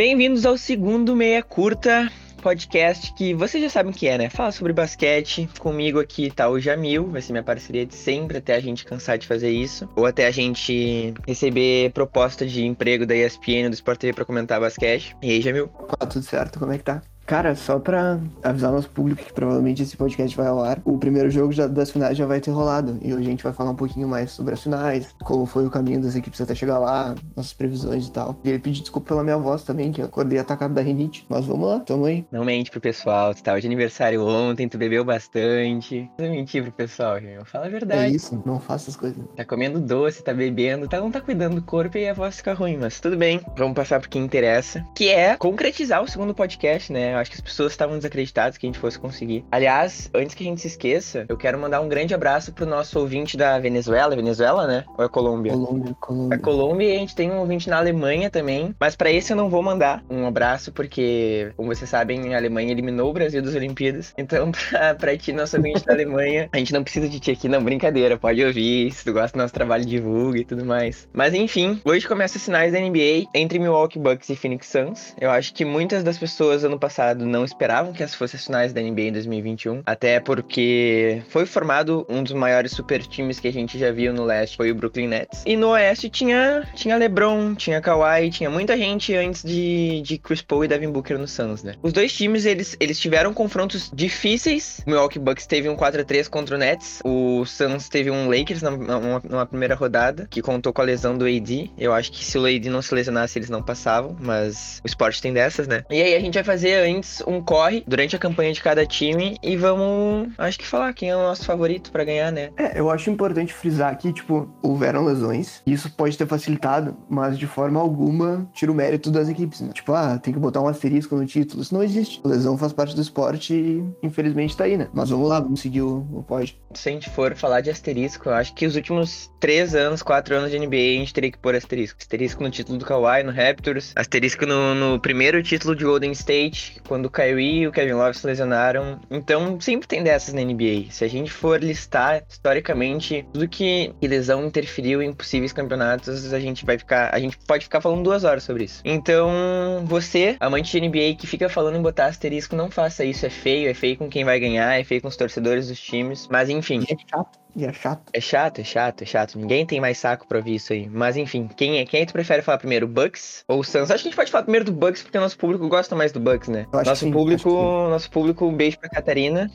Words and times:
Bem-vindos 0.00 0.46
ao 0.46 0.56
segundo 0.56 1.14
Meia 1.14 1.42
Curta, 1.42 2.10
podcast 2.42 3.12
que 3.12 3.34
vocês 3.34 3.62
já 3.62 3.68
sabem 3.68 3.92
o 3.92 3.94
que 3.94 4.08
é, 4.08 4.16
né? 4.16 4.30
Fala 4.30 4.50
sobre 4.50 4.72
basquete. 4.72 5.46
Comigo 5.58 6.00
aqui 6.00 6.30
tá 6.30 6.48
o 6.48 6.58
Jamil, 6.58 7.08
vai 7.08 7.20
ser 7.20 7.34
minha 7.34 7.42
parceria 7.42 7.84
de 7.84 7.94
sempre, 7.94 8.38
até 8.38 8.54
a 8.54 8.60
gente 8.60 8.86
cansar 8.86 9.18
de 9.18 9.26
fazer 9.26 9.50
isso. 9.50 9.86
Ou 9.94 10.06
até 10.06 10.26
a 10.26 10.30
gente 10.30 11.12
receber 11.28 11.92
proposta 11.92 12.46
de 12.46 12.64
emprego 12.64 13.04
da 13.04 13.14
ESPN 13.14 13.68
do 13.68 13.74
Sport 13.74 14.00
TV 14.00 14.14
pra 14.14 14.24
comentar 14.24 14.58
basquete. 14.58 15.14
E 15.20 15.32
aí, 15.32 15.42
Jamil? 15.42 15.64
Opa, 15.78 16.06
tudo 16.06 16.24
certo, 16.24 16.58
como 16.58 16.72
é 16.72 16.78
que 16.78 16.84
tá? 16.84 17.02
Cara, 17.30 17.54
só 17.54 17.78
pra 17.78 18.18
avisar 18.42 18.72
nosso 18.72 18.90
público 18.90 19.22
que 19.22 19.32
provavelmente 19.32 19.84
esse 19.84 19.96
podcast 19.96 20.36
vai 20.36 20.48
ao 20.48 20.64
ar, 20.64 20.82
o 20.84 20.98
primeiro 20.98 21.30
jogo 21.30 21.52
já, 21.52 21.68
das 21.68 21.88
finais 21.88 22.18
já 22.18 22.26
vai 22.26 22.40
ter 22.40 22.50
rolado. 22.50 22.98
E 23.00 23.14
hoje 23.14 23.28
a 23.28 23.30
gente 23.30 23.44
vai 23.44 23.52
falar 23.52 23.70
um 23.70 23.76
pouquinho 23.76 24.08
mais 24.08 24.32
sobre 24.32 24.54
as 24.54 24.60
finais, 24.60 25.14
como 25.22 25.46
foi 25.46 25.64
o 25.64 25.70
caminho 25.70 26.02
das 26.02 26.16
equipes 26.16 26.40
até 26.40 26.56
chegar 26.56 26.80
lá, 26.80 27.14
nossas 27.36 27.52
previsões 27.52 28.08
e 28.08 28.10
tal. 28.10 28.36
E 28.42 28.48
ele 28.48 28.58
pedir 28.58 28.80
desculpa 28.80 29.06
pela 29.06 29.22
minha 29.22 29.38
voz 29.38 29.62
também, 29.62 29.92
que 29.92 30.00
eu 30.00 30.06
acordei 30.06 30.40
atacado 30.40 30.74
da 30.74 30.82
rinite. 30.82 31.24
Mas 31.28 31.46
vamos 31.46 31.68
lá, 31.68 31.78
tamo 31.78 32.04
aí. 32.06 32.26
Não 32.32 32.44
mente 32.44 32.68
pro 32.68 32.80
pessoal, 32.80 33.32
tu 33.32 33.44
tava 33.44 33.60
de 33.60 33.66
aniversário 33.68 34.26
ontem, 34.26 34.68
tu 34.68 34.76
bebeu 34.76 35.04
bastante. 35.04 36.10
Não 36.18 36.30
mentir 36.30 36.64
pro 36.64 36.72
pessoal, 36.72 37.20
gente. 37.20 37.48
Fala 37.48 37.66
a 37.66 37.68
verdade. 37.68 38.02
É 38.06 38.08
isso, 38.10 38.42
não 38.44 38.58
faça 38.58 38.90
as 38.90 38.96
coisas. 38.96 39.24
Tá 39.36 39.44
comendo 39.44 39.78
doce, 39.78 40.24
tá 40.24 40.34
bebendo, 40.34 40.88
tá, 40.88 40.98
não 40.98 41.12
tá 41.12 41.20
cuidando 41.20 41.54
do 41.54 41.62
corpo 41.62 41.96
e 41.96 42.08
a 42.08 42.12
voz 42.12 42.38
fica 42.38 42.54
ruim, 42.54 42.76
mas 42.76 42.98
tudo 42.98 43.16
bem. 43.16 43.40
Vamos 43.56 43.76
passar 43.76 44.00
pro 44.00 44.10
que 44.10 44.18
interessa, 44.18 44.84
que 44.96 45.08
é 45.08 45.36
concretizar 45.36 46.02
o 46.02 46.08
segundo 46.08 46.34
podcast, 46.34 46.92
né? 46.92 47.19
Acho 47.20 47.30
que 47.30 47.36
as 47.36 47.42
pessoas 47.42 47.72
estavam 47.72 47.96
desacreditados 47.96 48.56
que 48.58 48.66
a 48.66 48.68
gente 48.68 48.78
fosse 48.78 48.98
conseguir. 48.98 49.44
Aliás, 49.50 50.10
antes 50.14 50.34
que 50.34 50.42
a 50.42 50.46
gente 50.46 50.60
se 50.60 50.68
esqueça, 50.68 51.26
eu 51.28 51.36
quero 51.36 51.58
mandar 51.58 51.80
um 51.80 51.88
grande 51.88 52.14
abraço 52.14 52.52
pro 52.52 52.66
nosso 52.66 52.98
ouvinte 52.98 53.36
da 53.36 53.58
Venezuela. 53.58 54.16
Venezuela, 54.16 54.66
né? 54.66 54.84
Ou 54.96 55.04
é 55.04 55.08
Colômbia? 55.08 55.52
Colômbia, 55.52 55.96
Colômbia. 56.00 56.36
A 56.36 56.40
Colômbia 56.40 56.88
e 56.88 56.96
a 56.96 56.98
gente 56.98 57.14
tem 57.14 57.30
um 57.30 57.38
ouvinte 57.38 57.68
na 57.68 57.78
Alemanha 57.78 58.30
também. 58.30 58.74
Mas 58.78 58.96
para 58.96 59.10
esse 59.10 59.32
eu 59.32 59.36
não 59.36 59.50
vou 59.50 59.62
mandar 59.62 60.02
um 60.08 60.26
abraço, 60.26 60.72
porque, 60.72 61.52
como 61.56 61.74
vocês 61.74 61.88
sabem, 61.88 62.34
a 62.34 62.38
Alemanha 62.38 62.72
eliminou 62.72 63.10
o 63.10 63.12
Brasil 63.12 63.42
das 63.42 63.54
Olimpíadas. 63.54 64.14
Então, 64.20 64.52
pra, 64.52 64.94
pra 64.94 65.16
ti, 65.16 65.32
nosso 65.32 65.56
ouvinte 65.56 65.84
da 65.84 65.94
Alemanha, 65.94 66.48
a 66.52 66.58
gente 66.58 66.72
não 66.72 66.84
precisa 66.84 67.08
de 67.08 67.18
ti 67.18 67.30
aqui, 67.32 67.48
não. 67.48 67.64
Brincadeira, 67.64 68.16
pode 68.18 68.44
ouvir. 68.44 68.92
Se 68.92 69.02
tu 69.02 69.12
gosta 69.12 69.36
do 69.36 69.40
nosso 69.40 69.52
trabalho, 69.52 69.84
divulga 69.84 70.38
e 70.38 70.44
tudo 70.44 70.64
mais. 70.64 71.08
Mas 71.12 71.34
enfim, 71.34 71.80
hoje 71.84 72.06
começa 72.06 72.36
os 72.36 72.42
sinais 72.42 72.72
da 72.72 72.78
NBA 72.78 73.28
entre 73.34 73.58
Milwaukee 73.58 73.98
Bucks 73.98 74.28
e 74.28 74.36
Phoenix 74.36 74.68
Suns. 74.68 75.16
Eu 75.20 75.30
acho 75.30 75.52
que 75.54 75.64
muitas 75.64 76.04
das 76.04 76.18
pessoas 76.18 76.62
ano 76.62 76.78
passado 76.78 77.09
não 77.14 77.44
esperavam 77.44 77.92
que 77.92 78.02
essas 78.02 78.16
fossem 78.16 78.38
as 78.38 78.44
finais 78.44 78.72
da 78.72 78.80
NBA 78.80 79.02
em 79.02 79.12
2021. 79.12 79.82
Até 79.86 80.20
porque 80.20 81.22
foi 81.28 81.46
formado 81.46 82.06
um 82.08 82.22
dos 82.22 82.32
maiores 82.32 82.72
super 82.72 83.02
times 83.02 83.40
que 83.40 83.48
a 83.48 83.52
gente 83.52 83.78
já 83.78 83.90
viu 83.90 84.12
no 84.12 84.24
leste, 84.24 84.56
foi 84.56 84.70
o 84.70 84.74
Brooklyn 84.74 85.08
Nets. 85.08 85.42
E 85.46 85.56
no 85.56 85.70
oeste 85.70 86.08
tinha, 86.08 86.66
tinha 86.74 86.96
LeBron, 86.96 87.54
tinha 87.54 87.80
Kawhi, 87.80 88.30
tinha 88.30 88.50
muita 88.50 88.76
gente 88.76 89.14
antes 89.14 89.42
de, 89.42 90.02
de 90.02 90.18
Chris 90.18 90.42
Paul 90.42 90.64
e 90.64 90.68
Devin 90.68 90.90
Booker 90.90 91.18
no 91.18 91.26
Suns, 91.26 91.62
né? 91.62 91.74
Os 91.82 91.92
dois 91.92 92.12
times, 92.12 92.44
eles, 92.44 92.76
eles 92.80 92.98
tiveram 92.98 93.32
confrontos 93.32 93.90
difíceis. 93.92 94.80
O 94.86 94.90
Milwaukee 94.90 95.18
Bucks 95.18 95.46
teve 95.46 95.68
um 95.68 95.76
4x3 95.76 96.28
contra 96.28 96.56
o 96.56 96.58
Nets. 96.58 97.00
O 97.04 97.44
Suns 97.44 97.88
teve 97.88 98.10
um 98.10 98.28
Lakers 98.28 98.62
numa, 98.62 99.20
numa 99.20 99.46
primeira 99.46 99.74
rodada, 99.74 100.26
que 100.30 100.42
contou 100.42 100.72
com 100.72 100.82
a 100.82 100.84
lesão 100.84 101.16
do 101.16 101.26
AD. 101.26 101.70
Eu 101.78 101.92
acho 101.92 102.12
que 102.12 102.24
se 102.24 102.38
o 102.38 102.44
AD 102.44 102.68
não 102.68 102.82
se 102.82 102.94
lesionasse, 102.94 103.38
eles 103.38 103.50
não 103.50 103.62
passavam, 103.62 104.16
mas 104.20 104.80
o 104.84 104.86
esporte 104.86 105.20
tem 105.20 105.32
dessas, 105.32 105.66
né? 105.66 105.84
E 105.90 106.02
aí 106.02 106.14
a 106.14 106.20
gente 106.20 106.34
vai 106.34 106.44
fazer 106.44 106.88
antes 106.96 107.22
um 107.26 107.40
corre 107.40 107.84
durante 107.86 108.16
a 108.16 108.18
campanha 108.18 108.52
de 108.52 108.62
cada 108.62 108.86
time 108.86 109.36
e 109.42 109.56
vamos, 109.56 110.28
acho 110.38 110.58
que 110.58 110.66
falar 110.66 110.92
quem 110.92 111.10
é 111.10 111.16
o 111.16 111.20
nosso 111.20 111.44
favorito 111.44 111.90
para 111.90 112.04
ganhar, 112.04 112.30
né? 112.30 112.50
É, 112.56 112.78
eu 112.78 112.90
acho 112.90 113.10
importante 113.10 113.52
frisar 113.52 113.96
que, 113.96 114.12
tipo, 114.12 114.48
houveram 114.62 115.04
lesões, 115.04 115.62
isso 115.66 115.90
pode 115.90 116.16
ter 116.16 116.26
facilitado, 116.26 116.96
mas 117.08 117.38
de 117.38 117.46
forma 117.46 117.80
alguma 117.80 118.48
tira 118.52 118.70
o 118.70 118.74
mérito 118.74 119.10
das 119.10 119.28
equipes, 119.28 119.60
né? 119.60 119.70
Tipo, 119.72 119.92
ah, 119.92 120.18
tem 120.18 120.32
que 120.32 120.40
botar 120.40 120.60
um 120.60 120.68
asterisco 120.68 121.16
no 121.16 121.26
título. 121.26 121.62
Isso 121.62 121.74
não 121.74 121.82
existe. 121.82 122.20
Lesão 122.24 122.56
faz 122.56 122.72
parte 122.72 122.94
do 122.94 123.00
esporte 123.00 123.54
e, 123.54 123.84
infelizmente, 124.02 124.56
tá 124.56 124.64
aí, 124.64 124.76
né? 124.76 124.88
Mas 124.92 125.10
vamos 125.10 125.28
lá, 125.28 125.40
vamos 125.40 125.60
seguir 125.60 125.82
o, 125.82 126.06
o 126.12 126.22
pódio. 126.22 126.54
Se 126.74 126.88
a 126.88 126.92
gente 126.92 127.10
for 127.10 127.34
falar 127.34 127.60
de 127.60 127.70
asterisco, 127.70 128.28
eu 128.28 128.34
acho 128.34 128.54
que 128.54 128.66
os 128.66 128.76
últimos 128.76 129.30
três 129.40 129.74
anos, 129.74 130.02
quatro 130.02 130.34
anos 130.34 130.50
de 130.50 130.58
NBA, 130.58 130.76
a 130.76 130.98
gente 130.98 131.14
teria 131.14 131.30
que 131.30 131.38
pôr 131.38 131.54
asterisco. 131.54 131.98
Asterisco 132.00 132.42
no 132.42 132.50
título 132.50 132.78
do 132.78 132.84
Kawhi, 132.84 133.22
no 133.22 133.32
Raptors, 133.32 133.92
asterisco 133.96 134.46
no, 134.46 134.74
no 134.74 135.00
primeiro 135.00 135.42
título 135.42 135.74
de 135.74 135.84
Golden 135.84 136.12
State, 136.12 136.79
quando 136.86 137.06
o 137.06 137.10
Kyrie 137.10 137.60
e 137.60 137.68
o 137.68 137.72
Kevin 137.72 137.92
Love 137.92 138.16
se 138.16 138.26
lesionaram. 138.26 139.00
Então, 139.10 139.60
sempre 139.60 139.86
tem 139.86 140.02
dessas 140.02 140.34
na 140.34 140.42
NBA. 140.42 140.90
Se 140.90 141.04
a 141.04 141.08
gente 141.08 141.30
for 141.32 141.62
listar 141.62 142.22
historicamente 142.28 143.26
tudo 143.32 143.48
que, 143.48 143.92
lesão 144.02 144.44
interferiu 144.44 145.00
em 145.02 145.12
possíveis 145.12 145.52
campeonatos, 145.52 146.32
a 146.32 146.40
gente 146.40 146.66
vai 146.66 146.76
ficar. 146.76 147.14
A 147.14 147.18
gente 147.20 147.38
pode 147.46 147.64
ficar 147.64 147.80
falando 147.80 148.02
duas 148.02 148.24
horas 148.24 148.42
sobre 148.42 148.64
isso. 148.64 148.82
Então, 148.84 149.84
você, 149.84 150.36
amante 150.40 150.78
de 150.78 150.88
NBA 150.88 151.16
que 151.16 151.26
fica 151.26 151.48
falando 151.48 151.76
em 151.76 151.82
botar 151.82 152.06
asterisco, 152.06 152.56
não 152.56 152.70
faça 152.70 153.04
isso. 153.04 153.24
É 153.24 153.30
feio, 153.30 153.70
é 153.70 153.74
feio 153.74 153.96
com 153.96 154.08
quem 154.08 154.24
vai 154.24 154.40
ganhar, 154.40 154.78
é 154.78 154.84
feio 154.84 155.00
com 155.00 155.08
os 155.08 155.16
torcedores 155.16 155.68
dos 155.68 155.80
times. 155.80 156.26
Mas 156.28 156.48
enfim. 156.48 156.84
É 156.88 156.96
chato. 157.08 157.38
E 157.54 157.64
é 157.64 157.72
chato. 157.72 158.02
É 158.12 158.20
chato, 158.20 158.60
é 158.60 158.64
chato, 158.64 159.02
é 159.02 159.06
chato. 159.06 159.38
Ninguém 159.38 159.66
tem 159.66 159.80
mais 159.80 159.98
saco 159.98 160.26
pra 160.26 160.38
ouvir 160.38 160.54
isso 160.54 160.72
aí. 160.72 160.88
Mas 160.88 161.16
enfim, 161.16 161.48
quem 161.56 161.78
é? 161.78 161.84
Quem 161.84 162.00
é 162.00 162.06
que 162.06 162.12
tu 162.12 162.14
prefere 162.14 162.42
falar 162.42 162.58
primeiro? 162.58 162.86
Bucks 162.86 163.44
ou 163.48 163.62
Suns? 163.62 163.90
Acho 163.90 164.02
que 164.02 164.08
a 164.08 164.10
gente 164.10 164.16
pode 164.16 164.30
falar 164.30 164.44
primeiro 164.44 164.64
do 164.64 164.72
Bucks, 164.72 165.02
porque 165.02 165.18
o 165.18 165.20
nosso 165.20 165.36
público 165.36 165.68
gosta 165.68 165.94
mais 165.94 166.12
do 166.12 166.20
Bucks, 166.20 166.48
né? 166.48 166.66
Nosso 166.72 166.96
sim, 166.96 167.10
público, 167.10 167.42
que 167.42 167.48
sim. 167.50 167.90
nosso 167.90 168.10
público, 168.10 168.46
um 168.46 168.54
beijo 168.54 168.78
pra 168.78 168.88
Catarina. 168.88 169.50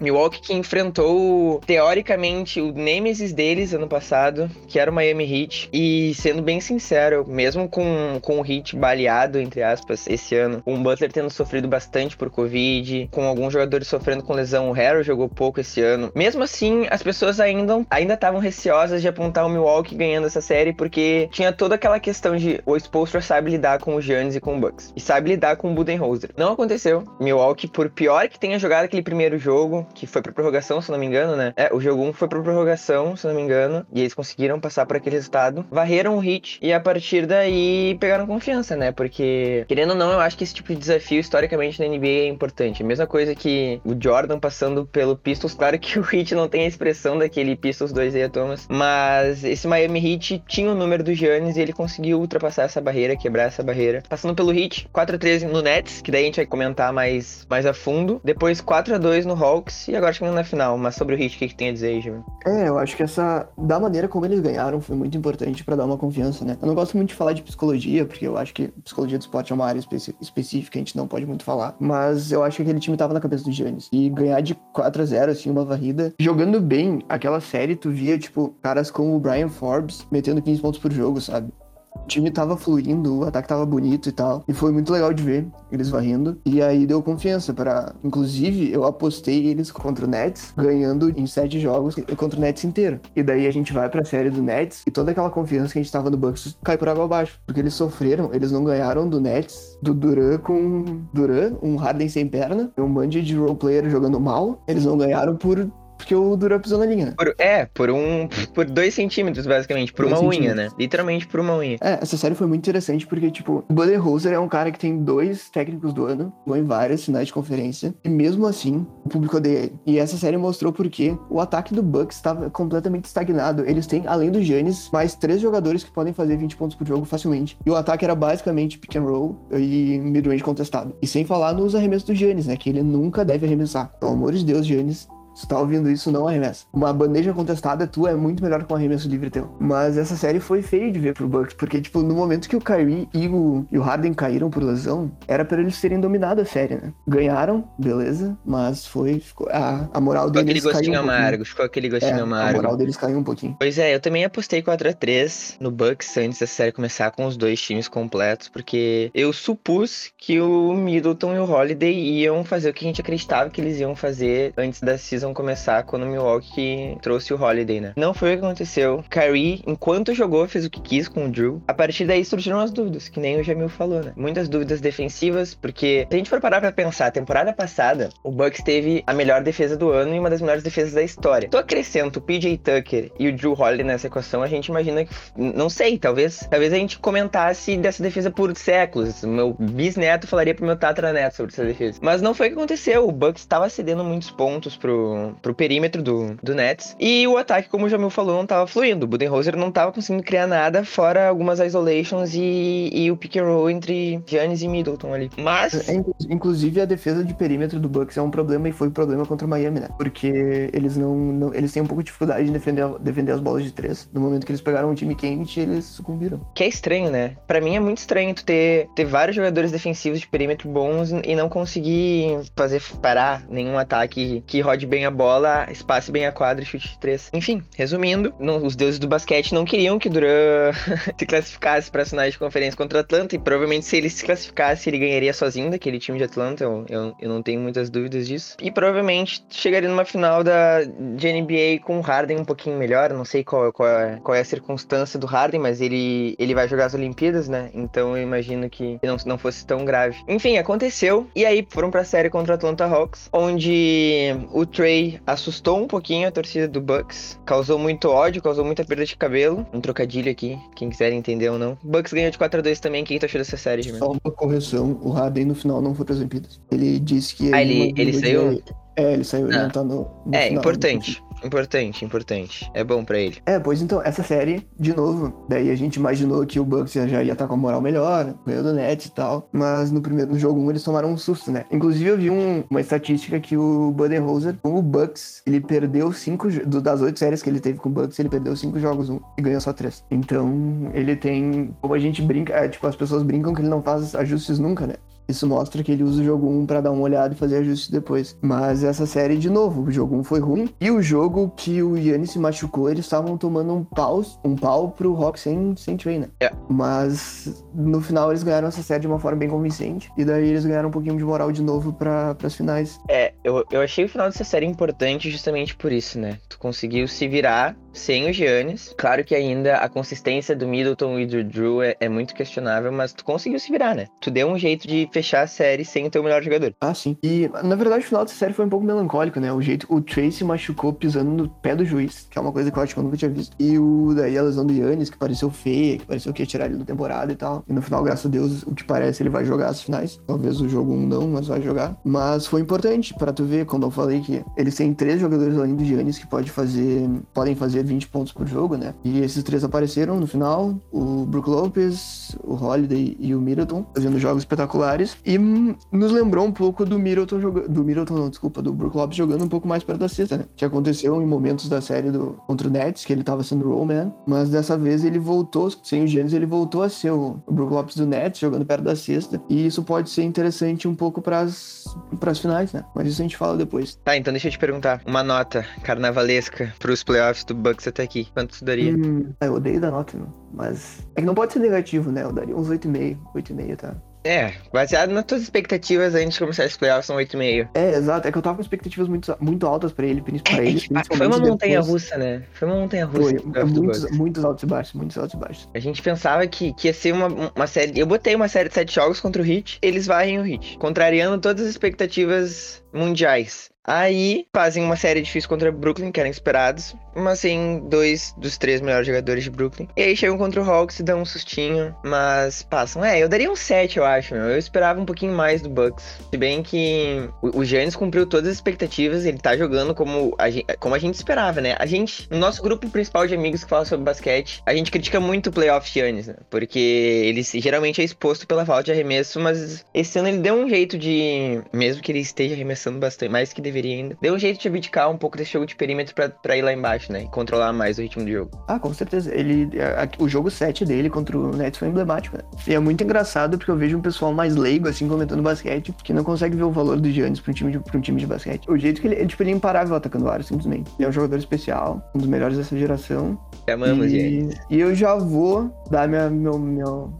Milwaukee 0.00 0.40
que 0.40 0.52
enfrentou, 0.52 1.60
teoricamente, 1.66 2.60
o 2.60 2.72
Nemesis 2.72 3.32
deles 3.32 3.72
ano 3.72 3.88
passado, 3.88 4.50
que 4.66 4.78
era 4.78 4.90
o 4.90 4.94
Miami 4.94 5.24
Heat. 5.24 5.68
E 5.72 6.14
sendo 6.14 6.42
bem 6.42 6.60
sincero, 6.60 7.24
mesmo 7.26 7.68
com, 7.68 8.18
com 8.20 8.40
o 8.40 8.46
Heat 8.46 8.76
baleado, 8.76 9.38
entre 9.38 9.62
aspas, 9.62 10.06
esse 10.06 10.34
ano, 10.34 10.62
com 10.62 10.74
o 10.74 10.78
Butler 10.78 11.12
tendo 11.12 11.30
sofrido 11.30 11.68
bastante 11.68 12.16
por 12.16 12.30
Covid, 12.30 13.08
com 13.10 13.24
alguns 13.24 13.52
jogadores 13.52 13.88
sofrendo 13.88 14.22
com 14.22 14.32
lesão, 14.32 14.70
o 14.70 14.72
Harrell 14.72 15.02
jogou 15.02 15.28
pouco 15.28 15.60
esse 15.60 15.80
ano. 15.80 16.10
Mesmo 16.14 16.42
assim, 16.42 16.86
as 16.90 17.02
pessoas 17.02 17.40
ainda 17.40 17.84
ainda 17.90 18.14
estavam 18.14 18.40
receosas 18.40 19.00
de 19.00 19.08
apontar 19.08 19.46
o 19.46 19.48
Milwaukee 19.48 19.94
ganhando 19.94 20.26
essa 20.26 20.40
série, 20.40 20.72
porque 20.72 21.28
tinha 21.30 21.52
toda 21.52 21.74
aquela 21.74 22.00
questão 22.00 22.36
de 22.36 22.60
o 22.66 22.76
Spolstra 22.76 23.20
sabe 23.20 23.50
lidar 23.50 23.78
com 23.78 23.94
o 23.94 24.00
Giannis 24.00 24.36
e 24.36 24.40
com 24.40 24.56
o 24.56 24.60
Bucks. 24.60 24.92
E 24.96 25.00
sabe 25.00 25.30
lidar 25.30 25.56
com 25.56 25.70
o 25.70 25.74
Budenholzer. 25.74 26.30
Não 26.36 26.52
aconteceu. 26.52 27.04
Milwaukee, 27.20 27.68
por 27.68 27.88
pior 27.90 28.28
que 28.28 28.38
tenha 28.38 28.58
jogado 28.58 28.84
aquele 28.84 29.02
primeiro 29.02 29.38
jogo, 29.38 29.83
que 29.94 30.06
foi 30.06 30.22
pra 30.22 30.32
prorrogação, 30.32 30.80
se 30.80 30.90
não 30.90 30.98
me 30.98 31.06
engano, 31.06 31.36
né? 31.36 31.52
É, 31.56 31.72
o 31.72 31.80
jogo 31.80 32.02
1 32.02 32.12
foi 32.12 32.28
pra 32.28 32.40
prorrogação, 32.40 33.16
se 33.16 33.26
não 33.26 33.34
me 33.34 33.42
engano, 33.42 33.86
e 33.92 34.00
eles 34.00 34.14
conseguiram 34.14 34.60
passar 34.60 34.86
por 34.86 34.96
aquele 34.96 35.16
resultado, 35.16 35.66
varreram 35.70 36.16
o 36.16 36.20
hit 36.20 36.58
e 36.62 36.72
a 36.72 36.80
partir 36.80 37.26
daí 37.26 37.96
pegaram 38.00 38.26
confiança, 38.26 38.76
né? 38.76 38.92
Porque, 38.92 39.64
querendo 39.68 39.90
ou 39.90 39.96
não, 39.96 40.12
eu 40.12 40.20
acho 40.20 40.36
que 40.36 40.44
esse 40.44 40.54
tipo 40.54 40.68
de 40.68 40.76
desafio 40.76 41.20
historicamente 41.20 41.80
na 41.80 41.88
NBA 41.88 42.06
é 42.06 42.28
importante. 42.28 42.82
A 42.82 42.86
mesma 42.86 43.06
coisa 43.06 43.34
que 43.34 43.80
o 43.84 43.94
Jordan 43.98 44.38
passando 44.38 44.86
pelo 44.86 45.16
Pistols, 45.16 45.54
claro 45.54 45.78
que 45.78 45.98
o 46.00 46.04
Heat 46.04 46.34
não 46.34 46.48
tem 46.48 46.64
a 46.64 46.68
expressão 46.68 47.18
daquele 47.18 47.56
Pistols 47.56 47.92
2 47.92 48.14
aí, 48.14 48.28
Thomas, 48.28 48.66
mas 48.68 49.44
esse 49.44 49.66
Miami 49.66 50.14
Heat 50.14 50.42
tinha 50.46 50.70
o 50.70 50.74
número 50.74 51.02
do 51.02 51.14
Giannis 51.14 51.56
e 51.56 51.60
ele 51.60 51.72
conseguiu 51.72 52.20
ultrapassar 52.20 52.64
essa 52.64 52.80
barreira, 52.80 53.16
quebrar 53.16 53.44
essa 53.44 53.62
barreira. 53.62 54.02
Passando 54.08 54.34
pelo 54.34 54.52
Heat, 54.52 54.88
4 54.92 55.16
a 55.16 55.18
3 55.18 55.42
no 55.44 55.62
Nets, 55.62 56.00
que 56.00 56.10
daí 56.10 56.22
a 56.22 56.26
gente 56.26 56.36
vai 56.36 56.46
comentar 56.46 56.92
mais, 56.92 57.46
mais 57.48 57.66
a 57.66 57.74
fundo. 57.74 58.20
Depois 58.24 58.60
4 58.60 58.94
a 58.94 58.98
2 58.98 59.26
no 59.26 59.34
Hawks 59.34 59.73
e 59.88 59.96
agora 59.96 60.12
chegando 60.12 60.34
na 60.34 60.44
final. 60.44 60.76
Mas 60.78 60.94
sobre 60.94 61.14
o 61.14 61.18
Heat, 61.20 61.36
o 61.36 61.38
que, 61.38 61.48
que 61.48 61.54
tem 61.54 61.68
a 61.68 61.72
dizer 61.72 61.88
aí, 61.88 62.00
Gil? 62.00 62.24
É, 62.46 62.68
eu 62.68 62.78
acho 62.78 62.96
que 62.96 63.02
essa. 63.02 63.48
Da 63.58 63.78
maneira 63.80 64.08
como 64.08 64.24
eles 64.26 64.40
ganharam 64.40 64.80
foi 64.80 64.96
muito 64.96 65.16
importante 65.16 65.64
pra 65.64 65.76
dar 65.76 65.84
uma 65.84 65.96
confiança, 65.96 66.44
né? 66.44 66.56
Eu 66.60 66.68
não 66.68 66.74
gosto 66.74 66.96
muito 66.96 67.08
de 67.10 67.14
falar 67.14 67.32
de 67.32 67.42
psicologia, 67.42 68.04
porque 68.04 68.26
eu 68.26 68.36
acho 68.36 68.52
que 68.54 68.68
psicologia 68.84 69.18
do 69.18 69.22
esporte 69.22 69.52
é 69.52 69.54
uma 69.54 69.66
área 69.66 69.78
especi- 69.78 70.14
específica, 70.20 70.78
a 70.78 70.80
gente 70.80 70.96
não 70.96 71.06
pode 71.06 71.26
muito 71.26 71.44
falar. 71.44 71.74
Mas 71.78 72.32
eu 72.32 72.42
acho 72.42 72.56
que 72.56 72.62
aquele 72.62 72.80
time 72.80 72.96
tava 72.96 73.14
na 73.14 73.20
cabeça 73.20 73.44
do 73.44 73.52
Giannis. 73.52 73.88
E 73.92 74.08
ganhar 74.10 74.40
de 74.40 74.54
4 74.72 75.02
a 75.02 75.04
0 75.04 75.32
assim, 75.32 75.50
uma 75.50 75.64
varrida. 75.64 76.12
Jogando 76.18 76.60
bem, 76.60 77.00
aquela 77.08 77.40
série, 77.40 77.76
tu 77.76 77.90
via, 77.90 78.18
tipo, 78.18 78.54
caras 78.62 78.90
como 78.90 79.14
o 79.16 79.20
Brian 79.20 79.48
Forbes 79.48 80.06
metendo 80.10 80.40
15 80.42 80.60
pontos 80.60 80.80
por 80.80 80.92
jogo, 80.92 81.20
sabe? 81.20 81.52
O 81.96 82.06
time 82.06 82.30
tava 82.30 82.56
fluindo, 82.56 83.20
o 83.20 83.24
ataque 83.24 83.48
tava 83.48 83.64
bonito 83.64 84.08
e 84.08 84.12
tal. 84.12 84.44
E 84.46 84.52
foi 84.52 84.72
muito 84.72 84.92
legal 84.92 85.12
de 85.12 85.22
ver 85.22 85.46
eles 85.72 85.88
varrendo. 85.88 86.38
E 86.44 86.62
aí 86.62 86.86
deu 86.86 87.02
confiança 87.02 87.52
para. 87.54 87.94
Inclusive, 88.04 88.72
eu 88.72 88.84
apostei 88.84 89.46
eles 89.46 89.70
contra 89.70 90.04
o 90.04 90.08
Nets, 90.08 90.52
ganhando 90.56 91.10
em 91.18 91.26
sete 91.26 91.58
jogos 91.58 91.96
contra 92.16 92.38
o 92.38 92.42
Nets 92.42 92.64
inteiro. 92.64 93.00
E 93.16 93.22
daí 93.22 93.46
a 93.46 93.50
gente 93.50 93.72
vai 93.72 93.88
pra 93.88 94.04
série 94.04 94.30
do 94.30 94.42
Nets 94.42 94.82
e 94.86 94.90
toda 94.90 95.12
aquela 95.12 95.30
confiança 95.30 95.72
que 95.72 95.78
a 95.78 95.82
gente 95.82 95.92
tava 95.92 96.10
no 96.10 96.16
Bucks 96.16 96.56
cai 96.62 96.76
por 96.76 96.88
água 96.88 97.04
abaixo. 97.04 97.40
Porque 97.46 97.60
eles 97.60 97.74
sofreram, 97.74 98.30
eles 98.32 98.52
não 98.52 98.64
ganharam 98.64 99.08
do 99.08 99.20
Nets, 99.20 99.78
do 99.82 99.94
Duran 99.94 100.38
com 100.38 101.00
Duran, 101.12 101.54
um 101.62 101.76
Harden 101.76 102.08
sem 102.08 102.26
perna, 102.26 102.70
um 102.76 102.92
band 102.92 103.08
de 103.08 103.34
role 103.34 103.56
player 103.56 103.88
jogando 103.88 104.20
mal. 104.20 104.62
Eles 104.68 104.84
não 104.84 104.98
ganharam 104.98 105.36
por 105.36 105.70
porque 106.04 106.14
o 106.14 106.36
Dura 106.36 106.60
pisou 106.60 106.78
na 106.78 106.86
linha. 106.86 107.14
Por, 107.16 107.34
é, 107.38 107.64
por 107.64 107.90
um. 107.90 108.28
Por 108.52 108.66
dois 108.66 108.94
centímetros, 108.94 109.46
basicamente. 109.46 109.92
Por 109.92 110.06
Dois 110.06 110.20
uma 110.20 110.28
unha, 110.28 110.54
né? 110.54 110.68
Literalmente 110.78 111.26
por 111.26 111.40
uma 111.40 111.56
unha. 111.56 111.78
É, 111.80 111.98
essa 112.02 112.16
série 112.16 112.34
foi 112.34 112.46
muito 112.46 112.60
interessante 112.60 113.06
porque, 113.06 113.30
tipo, 113.30 113.64
o 113.68 113.72
Budenholzer 113.72 114.32
é 114.32 114.38
um 114.38 114.48
cara 114.48 114.70
que 114.70 114.78
tem 114.78 115.02
dois 115.02 115.48
técnicos 115.48 115.92
do 115.92 116.04
ano, 116.04 116.32
ganhou 116.46 116.62
em 116.62 116.66
várias 116.66 117.04
finais 117.04 117.28
de 117.28 117.32
conferência, 117.32 117.94
e 118.04 118.08
mesmo 118.08 118.46
assim, 118.46 118.86
o 119.04 119.08
público 119.08 119.38
odeia 119.38 119.58
ele. 119.60 119.72
E 119.86 119.98
essa 119.98 120.16
série 120.16 120.36
mostrou 120.36 120.72
porque 120.72 121.16
o 121.30 121.40
ataque 121.40 121.74
do 121.74 121.82
Bucks 121.82 122.16
estava 122.16 122.50
completamente 122.50 123.06
estagnado. 123.06 123.64
Eles 123.66 123.86
têm, 123.86 124.06
além 124.06 124.30
do 124.30 124.42
Giannis, 124.42 124.90
mais 124.92 125.14
três 125.14 125.40
jogadores 125.40 125.82
que 125.82 125.90
podem 125.90 126.12
fazer 126.12 126.36
20 126.36 126.56
pontos 126.56 126.76
por 126.76 126.86
jogo 126.86 127.04
facilmente. 127.06 127.56
E 127.64 127.70
o 127.70 127.76
ataque 127.76 128.04
era 128.04 128.14
basicamente 128.14 128.78
pick 128.78 128.96
and 128.96 129.02
roll 129.02 129.48
e 129.52 129.98
mid-range 129.98 130.42
contestado. 130.42 130.94
E 131.00 131.06
sem 131.06 131.24
falar 131.24 131.54
nos 131.54 131.74
arremessos 131.74 132.06
do 132.06 132.14
Giannis, 132.14 132.46
né? 132.46 132.56
Que 132.56 132.68
ele 132.68 132.82
nunca 132.82 133.24
deve 133.24 133.46
arremessar. 133.46 133.90
Pelo 133.98 134.12
amor 134.12 134.32
de 134.32 134.44
Deus, 134.44 134.66
Giannis, 134.66 135.08
se 135.34 135.46
tá 135.46 135.58
ouvindo 135.58 135.90
isso, 135.90 136.10
não 136.10 136.26
arremessa. 136.28 136.64
Uma 136.72 136.92
bandeja 136.92 137.32
contestada 137.32 137.86
tua 137.86 138.10
é 138.10 138.14
muito 138.14 138.42
melhor 138.42 138.64
que 138.64 138.72
um 138.72 138.76
arremesso 138.76 139.08
livre 139.08 139.30
teu. 139.30 139.54
Mas 139.60 139.96
essa 139.98 140.16
série 140.16 140.40
foi 140.40 140.62
feia 140.62 140.90
de 140.90 140.98
ver 140.98 141.14
pro 141.14 141.28
Bucks, 141.28 141.54
porque, 141.54 141.80
tipo, 141.80 142.00
no 142.02 142.14
momento 142.14 142.48
que 142.48 142.56
o 142.56 142.60
Kyrie 142.60 143.08
e 143.12 143.28
o, 143.28 143.66
e 143.70 143.78
o 143.78 143.82
Harden 143.82 144.14
caíram 144.14 144.50
por 144.50 144.62
lesão, 144.62 145.10
era 145.26 145.44
pra 145.44 145.60
eles 145.60 145.80
terem 145.80 146.00
dominado 146.00 146.40
a 146.40 146.44
série, 146.44 146.74
né? 146.76 146.92
Ganharam, 147.06 147.68
beleza, 147.78 148.36
mas 148.44 148.86
foi. 148.86 149.20
Ficou, 149.20 149.48
a, 149.50 149.88
a 149.92 150.00
moral 150.00 150.28
Ficou 150.28 150.42
deles 150.44 150.64
caiu 150.64 150.92
um 150.92 150.98
amargo, 150.98 151.44
ficou 151.44 151.64
aquele 151.64 151.86
É, 151.86 151.90
gostinho 151.90 152.20
a 152.20 152.22
amargo. 152.22 152.56
moral 152.56 152.76
deles 152.76 152.96
caiu 152.96 153.18
um 153.18 153.24
pouquinho. 153.24 153.56
Pois 153.58 153.78
é, 153.78 153.94
eu 153.94 154.00
também 154.00 154.24
apostei 154.24 154.62
4x3 154.62 155.56
no 155.60 155.70
Bucks 155.70 156.16
antes 156.16 156.38
da 156.38 156.46
série 156.46 156.72
começar 156.72 157.10
com 157.10 157.26
os 157.26 157.36
dois 157.36 157.60
times 157.60 157.88
completos, 157.88 158.48
porque 158.48 159.10
eu 159.14 159.32
supus 159.32 160.10
que 160.16 160.40
o 160.40 160.72
Middleton 160.74 161.34
e 161.34 161.38
o 161.38 161.50
Holiday 161.50 161.92
iam 161.94 162.44
fazer 162.44 162.70
o 162.70 162.74
que 162.74 162.84
a 162.84 162.88
gente 162.88 163.00
acreditava 163.00 163.50
que 163.50 163.60
eles 163.60 163.78
iam 163.80 163.94
fazer 163.96 164.52
antes 164.56 164.80
da 164.80 164.96
season 164.98 165.23
começar, 165.32 165.82
quando 165.84 166.02
o 166.02 166.06
Milwaukee 166.06 166.98
trouxe 167.00 167.32
o 167.32 167.40
Holiday, 167.40 167.80
né? 167.80 167.92
Não 167.96 168.12
foi 168.12 168.34
o 168.34 168.38
que 168.38 168.44
aconteceu. 168.44 169.04
Kyrie, 169.08 169.62
enquanto 169.66 170.14
jogou, 170.14 170.46
fez 170.48 170.64
o 170.64 170.70
que 170.70 170.80
quis 170.80 171.08
com 171.08 171.26
o 171.26 171.30
Drew. 171.30 171.62
A 171.66 171.74
partir 171.74 172.04
daí 172.04 172.24
surgiram 172.24 172.60
as 172.60 172.70
dúvidas, 172.70 173.08
que 173.08 173.20
nem 173.20 173.40
o 173.40 173.44
Jamil 173.44 173.68
falou, 173.68 174.02
né? 174.02 174.12
Muitas 174.16 174.48
dúvidas 174.48 174.80
defensivas, 174.80 175.54
porque 175.54 176.06
se 176.08 176.14
a 176.14 176.18
gente 176.18 176.30
for 176.30 176.40
parar 176.40 176.60
pra 176.60 176.72
pensar, 176.72 177.06
a 177.06 177.10
temporada 177.10 177.52
passada, 177.52 178.10
o 178.22 178.30
Bucks 178.30 178.62
teve 178.62 179.02
a 179.06 179.14
melhor 179.14 179.42
defesa 179.42 179.76
do 179.76 179.90
ano 179.90 180.14
e 180.14 180.18
uma 180.18 180.30
das 180.30 180.40
melhores 180.40 180.62
defesas 180.62 180.92
da 180.92 181.02
história. 181.02 181.48
Tu 181.48 181.56
acrescenta 181.56 182.18
o 182.18 182.22
PJ 182.22 182.58
Tucker 182.58 183.10
e 183.18 183.28
o 183.28 183.36
Drew 183.36 183.52
Holiday 183.52 183.84
nessa 183.84 184.06
equação, 184.06 184.42
a 184.42 184.48
gente 184.48 184.66
imagina 184.66 185.04
que. 185.04 185.14
Não 185.36 185.68
sei, 185.68 185.98
talvez. 185.98 186.46
Talvez 186.50 186.72
a 186.72 186.76
gente 186.76 186.98
comentasse 186.98 187.76
dessa 187.76 188.02
defesa 188.02 188.30
por 188.30 188.54
séculos. 188.56 189.22
Meu 189.22 189.54
bisneto 189.58 190.26
falaria 190.26 190.54
pro 190.54 190.66
meu 190.66 190.76
tatraneto 190.76 191.36
sobre 191.36 191.52
essa 191.52 191.64
defesa. 191.64 191.98
Mas 192.02 192.22
não 192.22 192.34
foi 192.34 192.48
o 192.48 192.50
que 192.50 192.56
aconteceu. 192.56 193.08
O 193.08 193.12
Bucks 193.12 193.42
estava 193.42 193.68
cedendo 193.68 194.04
muitos 194.04 194.30
pontos 194.30 194.76
pro, 194.76 195.13
pro 195.42 195.54
perímetro 195.54 196.02
do, 196.02 196.36
do 196.42 196.54
Nets. 196.54 196.96
E 196.98 197.26
o 197.26 197.36
ataque, 197.36 197.68
como 197.68 197.86
o 197.86 197.88
Jamil 197.88 198.10
falou, 198.10 198.36
não 198.36 198.46
tava 198.46 198.66
fluindo. 198.66 199.04
O 199.04 199.08
Budenholzer 199.08 199.56
não 199.56 199.70
tava 199.70 199.92
conseguindo 199.92 200.22
criar 200.24 200.46
nada, 200.46 200.84
fora 200.84 201.28
algumas 201.28 201.60
isolations 201.60 202.34
e, 202.34 202.90
e 202.92 203.10
o 203.10 203.16
pick 203.16 203.36
and 203.36 203.44
roll 203.44 203.70
entre 203.70 204.22
Giannis 204.26 204.62
e 204.62 204.68
Middleton 204.68 205.12
ali. 205.14 205.30
Mas. 205.38 205.88
É, 205.88 205.94
inclu- 205.94 206.14
inclusive, 206.28 206.80
a 206.80 206.84
defesa 206.84 207.24
de 207.24 207.34
perímetro 207.34 207.78
do 207.78 207.88
Bucks 207.88 208.16
é 208.16 208.22
um 208.22 208.30
problema 208.30 208.68
e 208.68 208.72
foi 208.72 208.88
um 208.88 208.92
problema 208.92 209.24
contra 209.26 209.46
o 209.46 209.50
Miami, 209.50 209.80
né? 209.80 209.88
Porque 209.96 210.70
eles 210.72 210.96
não, 210.96 211.14
não- 211.16 211.54
eles 211.54 211.72
têm 211.72 211.82
um 211.82 211.86
pouco 211.86 212.02
de 212.02 212.06
dificuldade 212.06 212.44
de 212.46 212.50
defender, 212.52 212.86
defender 213.00 213.32
as 213.32 213.40
bolas 213.40 213.64
de 213.64 213.72
três. 213.72 214.08
No 214.12 214.20
momento 214.20 214.44
que 214.46 214.52
eles 214.52 214.60
pegaram 214.60 214.90
um 214.90 214.94
time 214.94 215.14
quente, 215.14 215.60
eles 215.60 215.84
sucumbiram. 215.84 216.40
Que 216.54 216.64
é 216.64 216.68
estranho, 216.68 217.10
né? 217.10 217.36
Pra 217.46 217.60
mim 217.60 217.76
é 217.76 217.80
muito 217.80 217.98
estranho 217.98 218.34
tu 218.34 218.44
ter, 218.44 218.88
ter 218.94 219.04
vários 219.04 219.36
jogadores 219.36 219.70
defensivos 219.72 220.20
de 220.20 220.26
perímetro 220.28 220.68
bons 220.68 221.10
e 221.10 221.34
não 221.34 221.48
conseguir 221.48 222.38
fazer 222.56 222.82
parar 223.00 223.42
nenhum 223.48 223.78
ataque 223.78 224.42
que 224.46 224.60
rode 224.60 224.86
bem 224.86 225.03
a 225.04 225.10
bola, 225.10 225.66
espace 225.70 226.10
bem 226.10 226.26
a 226.26 226.32
quadra 226.32 226.64
chute 226.64 226.88
de 226.88 226.98
três. 226.98 227.30
Enfim, 227.32 227.62
resumindo, 227.76 228.34
não- 228.38 228.64
os 228.64 228.76
deuses 228.76 228.98
do 228.98 229.06
basquete 229.08 229.52
não 229.54 229.64
queriam 229.64 229.98
que 229.98 230.08
Duran 230.08 230.72
se 231.18 231.26
classificasse 231.26 231.90
para 231.90 232.02
as 232.02 232.10
finais 232.10 232.32
de 232.32 232.38
conferência 232.38 232.76
contra 232.76 232.98
o 232.98 233.00
Atlanta 233.00 233.34
e 233.34 233.38
provavelmente 233.38 233.84
se 233.86 233.96
ele 233.96 234.10
se 234.10 234.24
classificasse 234.24 234.88
ele 234.88 234.98
ganharia 234.98 235.32
sozinho 235.32 235.70
daquele 235.70 235.98
time 235.98 236.18
de 236.18 236.24
Atlanta, 236.24 236.64
eu, 236.64 236.84
eu, 236.88 237.14
eu 237.20 237.28
não 237.28 237.42
tenho 237.42 237.60
muitas 237.60 237.90
dúvidas 237.90 238.26
disso. 238.26 238.56
E 238.60 238.70
provavelmente 238.70 239.44
chegaria 239.50 239.88
numa 239.88 240.04
final 240.04 240.42
da, 240.44 240.82
de 240.82 241.32
NBA 241.32 241.80
com 241.84 241.98
o 241.98 242.00
Harden 242.00 242.38
um 242.38 242.44
pouquinho 242.44 242.76
melhor, 242.78 243.12
não 243.12 243.24
sei 243.24 243.42
qual, 243.44 243.72
qual, 243.72 243.88
é, 243.88 244.20
qual 244.22 244.34
é 244.34 244.40
a 244.40 244.44
circunstância 244.44 245.18
do 245.18 245.26
Harden, 245.26 245.60
mas 245.60 245.80
ele, 245.80 246.34
ele 246.38 246.54
vai 246.54 246.68
jogar 246.68 246.86
as 246.86 246.94
Olimpíadas, 246.94 247.48
né? 247.48 247.70
Então 247.74 248.16
eu 248.16 248.22
imagino 248.22 248.68
que 248.70 248.98
não, 249.02 249.16
não 249.26 249.38
fosse 249.38 249.66
tão 249.66 249.84
grave. 249.84 250.16
Enfim, 250.28 250.56
aconteceu. 250.58 251.26
E 251.34 251.44
aí 251.44 251.66
foram 251.68 251.90
pra 251.90 252.04
série 252.04 252.30
contra 252.30 252.52
o 252.52 252.54
Atlanta 252.56 252.84
Hawks, 252.84 253.28
onde 253.32 254.34
o 254.52 254.64
Trey 254.66 254.93
assustou 255.26 255.78
um 255.82 255.86
pouquinho 255.86 256.28
a 256.28 256.30
torcida 256.30 256.66
do 256.68 256.80
Bucks, 256.80 257.38
causou 257.44 257.78
muito 257.78 258.08
ódio, 258.08 258.42
causou 258.42 258.64
muita 258.64 258.84
perda 258.84 259.04
de 259.04 259.16
cabelo. 259.16 259.66
Um 259.72 259.80
trocadilho 259.80 260.30
aqui, 260.30 260.58
quem 260.76 260.90
quiser 260.90 261.12
entender 261.12 261.48
ou 261.48 261.58
não. 261.58 261.76
Bucks 261.82 262.12
ganhou 262.12 262.30
de 262.30 262.38
4 262.38 262.60
a 262.60 262.62
2 262.62 262.80
também. 262.80 263.04
Quem 263.04 263.18
tu 263.18 263.26
achou 263.26 263.38
dessa 263.38 263.56
série, 263.56 263.82
Jimmy? 263.82 263.98
Só 263.98 264.10
uma 264.10 264.20
correção, 264.32 264.98
o 265.02 265.10
Harden 265.10 265.46
no 265.46 265.54
final 265.54 265.80
não 265.80 265.94
foi 265.94 266.04
para 266.04 266.14
as 266.14 266.20
Olimpíadas. 266.20 266.60
Ele 266.70 266.98
disse 266.98 267.34
que... 267.36 267.52
Ah, 267.54 267.62
ele- 267.62 267.92
ele 267.96 268.10
de- 268.12 268.20
saiu? 268.20 268.62
É, 268.96 269.12
ele 269.12 269.24
saiu, 269.24 269.48
ele 269.48 269.56
Ah. 269.56 269.62
não 269.64 269.70
tá 269.70 269.82
no, 269.82 270.06
no 270.24 270.34
É, 270.34 270.46
final. 270.48 270.60
importante. 270.60 271.22
Importante, 271.44 272.04
importante. 272.04 272.70
É 272.74 272.82
bom 272.82 273.04
pra 273.04 273.18
ele. 273.18 273.36
É, 273.46 273.58
pois 273.58 273.82
então, 273.82 274.00
essa 274.02 274.22
série, 274.22 274.66
de 274.78 274.94
novo, 274.96 275.44
daí 275.48 275.70
a 275.70 275.76
gente 275.76 275.96
imaginou 275.96 276.44
que 276.46 276.58
o 276.58 276.64
Bucks 276.64 276.92
já 276.94 277.22
ia 277.22 277.32
estar 277.32 277.46
com 277.46 277.54
a 277.54 277.56
moral 277.56 277.80
melhor, 277.80 278.34
ganhando 278.46 278.70
o 278.70 278.72
Nets 278.72 279.06
e 279.06 279.10
tal, 279.12 279.48
mas 279.52 279.92
no 279.92 280.00
primeiro 280.00 280.32
no 280.32 280.38
jogo 280.38 280.60
1 280.60 280.70
eles 280.70 280.82
tomaram 280.82 281.10
um 281.12 281.16
susto, 281.18 281.50
né? 281.52 281.64
Inclusive 281.70 282.08
eu 282.08 282.16
vi 282.16 282.30
um- 282.30 282.64
uma 282.70 282.80
estatística 282.80 283.38
que 283.38 283.56
o 283.56 283.90
Budenholzer, 283.92 284.56
com 284.62 284.74
o 284.76 284.82
Bucks, 284.82 285.42
ele 285.46 285.60
perdeu 285.60 286.12
cinco, 286.12 286.48
do- 286.48 286.80
das 286.80 287.00
oito 287.02 287.18
séries 287.18 287.42
que 287.42 287.50
ele 287.50 287.60
teve 287.60 287.78
com 287.78 287.88
o 287.88 287.92
Bucks, 287.92 288.18
ele 288.18 288.28
perdeu 288.28 288.56
cinco 288.56 288.78
jogos 288.78 289.10
um 289.10 289.20
e 289.38 289.42
ganhou 289.42 289.60
só 289.60 289.72
três. 289.72 290.02
Então, 290.10 290.90
ele 290.94 291.14
tem, 291.16 291.74
como 291.80 291.94
a 291.94 291.98
gente 291.98 292.22
brinca, 292.22 292.54
é, 292.54 292.68
tipo, 292.68 292.86
as 292.86 292.96
pessoas 292.96 293.22
brincam 293.22 293.52
que 293.54 293.60
ele 293.60 293.68
não 293.68 293.82
faz 293.82 294.14
ajustes 294.14 294.58
nunca, 294.58 294.86
né? 294.86 294.94
Isso 295.28 295.46
mostra 295.46 295.82
que 295.82 295.92
ele 295.92 296.02
usa 296.02 296.20
o 296.20 296.24
jogo 296.24 296.48
1 296.48 296.66
pra 296.66 296.80
dar 296.80 296.90
uma 296.90 297.02
olhada 297.02 297.34
e 297.34 297.36
fazer 297.36 297.58
ajustes 297.58 297.90
depois. 297.90 298.36
Mas 298.40 298.84
essa 298.84 299.06
série, 299.06 299.36
de 299.36 299.50
novo, 299.50 299.82
o 299.82 299.90
jogo 299.90 300.16
1 300.16 300.24
foi 300.24 300.40
ruim. 300.40 300.68
E 300.80 300.90
o 300.90 301.02
jogo 301.02 301.52
que 301.56 301.82
o 301.82 301.96
Yannis 301.96 302.30
se 302.30 302.38
machucou, 302.38 302.90
eles 302.90 303.04
estavam 303.04 303.36
tomando 303.36 303.74
um 303.74 303.84
pau, 303.84 304.22
um 304.44 304.54
pau 304.54 304.90
pro 304.90 305.12
Rock 305.12 305.40
sem, 305.40 305.74
sem 305.76 305.96
Trey, 305.96 306.18
né? 306.18 306.28
É. 306.40 306.50
Mas 306.68 307.64
no 307.74 308.00
final 308.00 308.30
eles 308.30 308.42
ganharam 308.42 308.68
essa 308.68 308.82
série 308.82 309.00
de 309.00 309.06
uma 309.06 309.18
forma 309.18 309.38
bem 309.38 309.48
convincente. 309.48 310.10
E 310.16 310.24
daí 310.24 310.48
eles 310.48 310.64
ganharam 310.64 310.88
um 310.88 310.92
pouquinho 310.92 311.16
de 311.16 311.24
moral 311.24 311.50
de 311.50 311.62
novo 311.62 311.92
pra, 311.92 312.34
pras 312.34 312.54
finais. 312.54 312.98
É, 313.08 313.32
eu, 313.42 313.64
eu 313.70 313.80
achei 313.80 314.04
o 314.04 314.08
final 314.08 314.26
dessa 314.28 314.44
série 314.44 314.66
importante 314.66 315.30
justamente 315.30 315.74
por 315.74 315.92
isso, 315.92 316.18
né? 316.18 316.38
Tu 316.48 316.58
conseguiu 316.58 317.08
se 317.08 317.26
virar 317.26 317.76
sem 317.94 318.28
o 318.28 318.32
Giannis. 318.32 318.94
Claro 318.98 319.24
que 319.24 319.34
ainda 319.34 319.76
a 319.76 319.88
consistência 319.88 320.54
do 320.54 320.66
Middleton 320.66 321.18
e 321.18 321.26
do 321.26 321.42
Drew 321.44 321.82
é, 321.82 321.96
é 322.00 322.08
muito 322.08 322.34
questionável, 322.34 322.92
mas 322.92 323.12
tu 323.12 323.24
conseguiu 323.24 323.58
se 323.58 323.70
virar, 323.70 323.94
né? 323.94 324.06
Tu 324.20 324.30
deu 324.30 324.48
um 324.48 324.58
jeito 324.58 324.86
de 324.86 325.08
fechar 325.12 325.42
a 325.42 325.46
série 325.46 325.84
sem 325.84 326.06
o 326.06 326.10
teu 326.10 326.22
melhor 326.22 326.42
jogador. 326.42 326.74
Ah, 326.80 326.94
sim. 326.94 327.16
E, 327.22 327.48
na 327.62 327.76
verdade, 327.76 328.04
o 328.04 328.06
final 328.06 328.24
dessa 328.24 328.36
série 328.36 328.52
foi 328.52 328.66
um 328.66 328.68
pouco 328.68 328.84
melancólico, 328.84 329.40
né? 329.40 329.52
O 329.52 329.62
jeito 329.62 329.86
o 329.90 330.02
se 330.30 330.44
machucou 330.44 330.92
pisando 330.92 331.30
no 331.30 331.48
pé 331.48 331.76
do 331.76 331.84
juiz, 331.84 332.26
que 332.30 332.38
é 332.38 332.40
uma 332.40 332.52
coisa 332.52 332.70
que 332.70 332.78
eu 332.78 332.82
acho 332.82 332.94
que 332.94 333.00
eu 333.00 333.04
nunca 333.04 333.16
tinha 333.16 333.30
visto. 333.30 333.56
E 333.58 333.78
o 333.78 334.12
daí 334.14 334.36
a 334.36 334.42
lesão 334.42 334.66
do 334.66 334.72
Yannis, 334.72 335.10
que 335.10 335.16
pareceu 335.16 335.50
feia, 335.50 335.98
que 335.98 336.06
pareceu 336.06 336.32
que 336.32 336.42
ia 336.42 336.46
tirar 336.46 336.66
ele 336.66 336.76
da 336.76 336.84
temporada 336.84 337.32
e 337.32 337.36
tal. 337.36 337.64
E 337.68 337.72
no 337.72 337.82
final, 337.82 338.02
graças 338.02 338.26
a 338.26 338.28
Deus, 338.28 338.62
o 338.64 338.74
que 338.74 338.84
parece, 338.84 339.22
ele 339.22 339.30
vai 339.30 339.44
jogar 339.44 339.68
as 339.68 339.82
finais. 339.82 340.20
Talvez 340.26 340.60
o 340.60 340.68
jogo 340.68 340.92
1 340.92 341.06
não, 341.06 341.28
mas 341.28 341.46
vai 341.46 341.60
jogar. 341.62 341.96
Mas 342.04 342.46
foi 342.46 342.60
importante 342.60 343.14
pra 343.14 343.32
tu 343.32 343.44
ver, 343.44 343.66
como 343.66 343.84
eu 343.84 343.90
falei, 343.90 344.20
que 344.20 344.44
eles 344.56 344.74
têm 344.74 344.92
três 344.92 345.20
jogadores 345.20 345.56
além 345.56 345.74
do 345.74 345.84
Giannis 345.84 346.18
que 346.18 346.26
pode 346.26 346.50
fazer, 346.50 347.08
podem 347.32 347.54
fazer 347.54 347.83
20 347.84 348.08
pontos 348.08 348.32
por 348.32 348.46
jogo, 348.46 348.76
né? 348.76 348.94
E 349.04 349.20
esses 349.20 349.42
três 349.42 349.64
apareceram 349.64 350.18
no 350.18 350.26
final: 350.26 350.74
o 350.92 351.24
Brook 351.26 351.48
Lopez, 351.48 352.36
o 352.42 352.54
Holiday 352.54 353.16
e 353.18 353.34
o 353.34 353.40
Middleton, 353.40 353.86
fazendo 353.94 354.18
jogos 354.18 354.42
espetaculares. 354.42 355.16
E 355.24 355.38
hum, 355.38 355.74
nos 355.92 356.12
lembrou 356.12 356.46
um 356.46 356.52
pouco 356.52 356.84
do 356.84 356.98
Middleton 356.98 357.40
jogando. 357.40 357.68
Do 357.68 357.84
Middleton, 357.84 358.14
não, 358.14 358.28
desculpa, 358.28 358.62
do 358.62 358.72
Brook 358.72 358.96
Lopez 358.96 359.16
jogando 359.16 359.44
um 359.44 359.48
pouco 359.48 359.66
mais 359.66 359.82
perto 359.82 360.00
da 360.00 360.08
cesta, 360.08 360.36
né? 360.36 360.44
Que 360.56 360.64
aconteceu 360.64 361.20
em 361.20 361.26
momentos 361.26 361.68
da 361.68 361.80
série 361.80 362.10
do 362.10 362.38
contra 362.46 362.68
o 362.68 362.70
Nets, 362.70 363.04
que 363.04 363.12
ele 363.12 363.22
tava 363.22 363.42
sendo 363.42 363.68
rollman. 363.68 364.12
Mas 364.26 364.50
dessa 364.50 364.76
vez 364.76 365.04
ele 365.04 365.18
voltou, 365.18 365.70
sem 365.82 366.04
o 366.04 366.06
Giannis, 366.06 366.32
ele 366.32 366.46
voltou 366.46 366.82
a 366.82 366.88
ser 366.88 367.10
o, 367.10 367.42
Brook 367.50 367.72
Lopez 367.72 367.96
do 367.96 368.06
Nets, 368.06 368.40
jogando 368.40 368.64
perto 368.64 368.82
da 368.82 368.96
cesta. 368.96 369.40
E 369.48 369.66
isso 369.66 369.82
pode 369.82 370.10
ser 370.10 370.22
interessante 370.22 370.86
um 370.86 370.94
pouco 370.94 371.20
pras, 371.20 371.84
pras 372.20 372.38
finais, 372.38 372.72
né? 372.72 372.84
Mas 372.94 373.08
isso 373.08 373.20
a 373.20 373.24
gente 373.24 373.36
fala 373.36 373.56
depois. 373.56 373.94
Tá, 374.04 374.16
então 374.16 374.32
deixa 374.32 374.48
eu 374.48 374.52
te 374.52 374.58
perguntar. 374.58 375.00
Uma 375.06 375.22
nota 375.22 375.66
carnavalesca 375.82 376.72
pros 376.78 377.02
playoffs 377.02 377.44
do 377.44 377.54
Bucks 377.54 377.73
até 377.88 378.02
aqui. 378.02 378.28
Quanto 378.32 378.58
tu 378.58 378.64
daria? 378.64 378.94
Hum, 378.94 379.32
é, 379.40 379.46
eu 379.46 379.54
odeio 379.54 379.80
dar 379.80 379.90
nota. 379.90 380.16
Mas. 380.52 381.06
É 381.16 381.20
que 381.20 381.26
não 381.26 381.34
pode 381.34 381.52
ser 381.52 381.58
negativo, 381.58 382.10
né? 382.10 382.22
Eu 382.22 382.32
daria 382.32 382.56
uns 382.56 382.68
8,5. 382.68 383.18
8,5, 383.34 383.76
tá? 383.76 383.94
É, 384.26 384.54
baseado 384.72 385.10
nas 385.10 385.24
tuas 385.26 385.42
expectativas 385.42 386.14
antes 386.14 386.32
de 386.32 386.38
começar 386.38 386.64
esse 386.64 386.78
playoffs, 386.78 387.04
são 387.04 387.16
8,5. 387.16 387.68
É, 387.74 387.90
exato. 387.90 388.26
É 388.26 388.32
que 388.32 388.38
eu 388.38 388.42
tava 388.42 388.56
com 388.56 388.62
expectativas 388.62 389.06
muito, 389.06 389.36
muito 389.38 389.66
altas 389.66 389.92
pra 389.92 390.06
ele, 390.06 390.22
pra 390.22 390.32
É, 390.32 390.66
ele 390.66 390.78
é 390.78 391.02
que, 391.02 391.16
foi 391.16 391.26
uma 391.26 391.36
depois. 391.36 391.50
montanha 391.50 391.80
russa, 391.82 392.16
né? 392.16 392.42
Foi 392.52 392.66
uma 392.66 392.80
montanha 392.80 393.04
russa. 393.04 393.38
Foi, 393.38 393.64
muitos, 393.64 394.10
muitos 394.12 394.44
altos 394.44 394.62
e 394.62 394.66
baixos, 394.66 394.94
muitos 394.94 395.18
altos 395.18 395.34
e 395.34 395.36
baixos. 395.36 395.68
A 395.74 395.78
gente 395.78 396.00
pensava 396.00 396.46
que, 396.46 396.72
que 396.72 396.88
ia 396.88 396.94
ser 396.94 397.12
uma, 397.12 397.28
uma 397.54 397.66
série. 397.66 398.00
Eu 398.00 398.06
botei 398.06 398.34
uma 398.34 398.48
série 398.48 398.70
de 398.70 398.74
sete 398.74 398.94
jogos 398.94 399.20
contra 399.20 399.42
o 399.42 399.46
Heat, 399.46 399.78
eles 399.82 400.06
varrem 400.06 400.40
o 400.40 400.46
Heat, 400.46 400.78
contrariando 400.78 401.38
todas 401.38 401.62
as 401.62 401.68
expectativas 401.68 402.82
mundiais. 402.94 403.68
Aí 403.86 404.46
fazem 404.54 404.82
uma 404.82 404.96
série 404.96 405.20
difícil 405.20 405.48
contra 405.48 405.70
Brooklyn, 405.70 406.10
que 406.10 406.18
eram 406.18 406.30
esperados, 406.30 406.96
mas 407.14 407.40
sem 407.40 407.80
dois 407.88 408.34
dos 408.38 408.56
três 408.56 408.80
melhores 408.80 409.06
jogadores 409.06 409.44
de 409.44 409.50
Brooklyn. 409.50 409.88
E 409.94 410.02
aí 410.02 410.16
chegam 410.16 410.38
contra 410.38 410.62
o 410.62 410.64
Hawks 410.64 411.00
e 411.00 411.02
dão 411.02 411.20
um 411.20 411.24
sustinho, 411.24 411.94
mas 412.02 412.62
passam. 412.62 413.04
É, 413.04 413.22
eu 413.22 413.28
daria 413.28 413.50
um 413.50 413.56
7, 413.56 413.98
eu 413.98 414.04
acho, 414.04 414.34
meu. 414.34 414.44
Eu 414.44 414.58
esperava 414.58 415.00
um 415.00 415.04
pouquinho 415.04 415.34
mais 415.34 415.60
do 415.60 415.68
Bucks. 415.68 416.18
Se 416.30 416.36
bem 416.36 416.62
que 416.62 417.28
o, 417.42 417.64
Giannis 417.64 417.94
cumpriu 417.94 418.26
todas 418.26 418.48
as 418.48 418.56
expectativas, 418.56 419.26
ele 419.26 419.38
tá 419.38 419.56
jogando 419.56 419.94
como 419.94 420.34
a, 420.38 420.48
gente, 420.48 420.66
como 420.78 420.94
a 420.94 420.98
gente 420.98 421.14
esperava, 421.14 421.60
né? 421.60 421.76
A 421.78 421.84
gente, 421.84 422.26
no 422.30 422.38
nosso 422.38 422.62
grupo 422.62 422.88
principal 422.88 423.26
de 423.26 423.34
amigos 423.34 423.64
que 423.64 423.70
fala 423.70 423.84
sobre 423.84 424.04
basquete, 424.04 424.62
a 424.64 424.74
gente 424.74 424.90
critica 424.90 425.20
muito 425.20 425.48
o 425.48 425.52
playoff 425.52 425.90
Giannis, 425.90 426.28
né? 426.28 426.36
Porque 426.48 426.78
ele 426.78 427.42
geralmente 427.42 428.00
é 428.00 428.04
exposto 428.04 428.46
pela 428.46 428.64
falta 428.64 428.84
de 428.84 428.92
arremesso, 428.92 429.38
mas 429.40 429.84
esse 429.92 430.18
ano 430.18 430.28
ele 430.28 430.38
deu 430.38 430.54
um 430.54 430.68
jeito 430.68 430.96
de, 430.96 431.60
mesmo 431.72 432.02
que 432.02 432.10
ele 432.10 432.20
esteja 432.20 432.54
arremessando 432.54 432.98
bastante, 432.98 433.30
mais 433.30 433.52
que 433.52 433.60
deveria 433.60 433.73
ainda, 433.82 434.16
deu 434.20 434.34
um 434.34 434.38
jeito 434.38 434.60
de 434.60 434.68
abdicar 434.68 435.10
um 435.10 435.16
pouco 435.16 435.36
desse 435.36 435.52
jogo 435.52 435.66
de 435.66 435.74
perímetro 435.74 436.14
pra, 436.14 436.28
pra 436.28 436.56
ir 436.56 436.62
lá 436.62 436.72
embaixo, 436.72 437.12
né? 437.12 437.22
E 437.22 437.28
controlar 437.28 437.72
mais 437.72 437.98
o 437.98 438.02
ritmo 438.02 438.24
do 438.24 438.30
jogo. 438.30 438.50
Ah, 438.68 438.78
com 438.78 438.92
certeza. 438.92 439.34
Ele, 439.34 439.70
a, 439.80 440.22
o 440.22 440.28
jogo 440.28 440.50
7 440.50 440.84
dele 440.84 441.10
contra 441.10 441.36
o 441.36 441.56
Nets 441.56 441.78
foi 441.78 441.88
emblemático, 441.88 442.36
né? 442.36 442.44
E 442.66 442.74
é 442.74 442.78
muito 442.78 443.02
engraçado 443.02 443.58
porque 443.58 443.70
eu 443.70 443.76
vejo 443.76 443.98
um 443.98 444.00
pessoal 444.00 444.32
mais 444.32 444.56
leigo, 444.56 444.88
assim, 444.88 445.08
comentando 445.08 445.42
basquete, 445.42 445.94
que 446.02 446.12
não 446.12 446.24
consegue 446.24 446.56
ver 446.56 446.64
o 446.64 446.70
valor 446.70 447.00
do 447.00 447.10
Giannis 447.10 447.40
pra 447.40 447.50
um 447.50 447.54
time 447.54 447.72
de, 447.72 447.78
pra 447.78 447.98
um 447.98 448.00
time 448.00 448.20
de 448.20 448.26
basquete. 448.26 448.70
O 448.70 448.76
jeito 448.76 449.00
que 449.00 449.08
ele, 449.08 449.26
tipo, 449.26 449.42
ele 449.42 449.50
é 449.50 449.54
imparável 449.54 449.96
atacando 449.96 450.26
o 450.26 450.28
aro, 450.28 450.42
simplesmente. 450.42 450.90
Ele 450.98 451.06
é 451.06 451.08
um 451.08 451.12
jogador 451.12 451.36
especial, 451.36 452.02
um 452.14 452.18
dos 452.18 452.28
melhores 452.28 452.56
dessa 452.56 452.76
geração. 452.76 453.38
Amamos, 453.68 454.12
e, 454.12 454.48
e 454.70 454.80
eu 454.80 454.94
já 454.94 455.14
vou 455.14 455.74
dar 455.90 456.08
minha, 456.08 456.28
meu, 456.30 456.58
meu, 456.58 457.12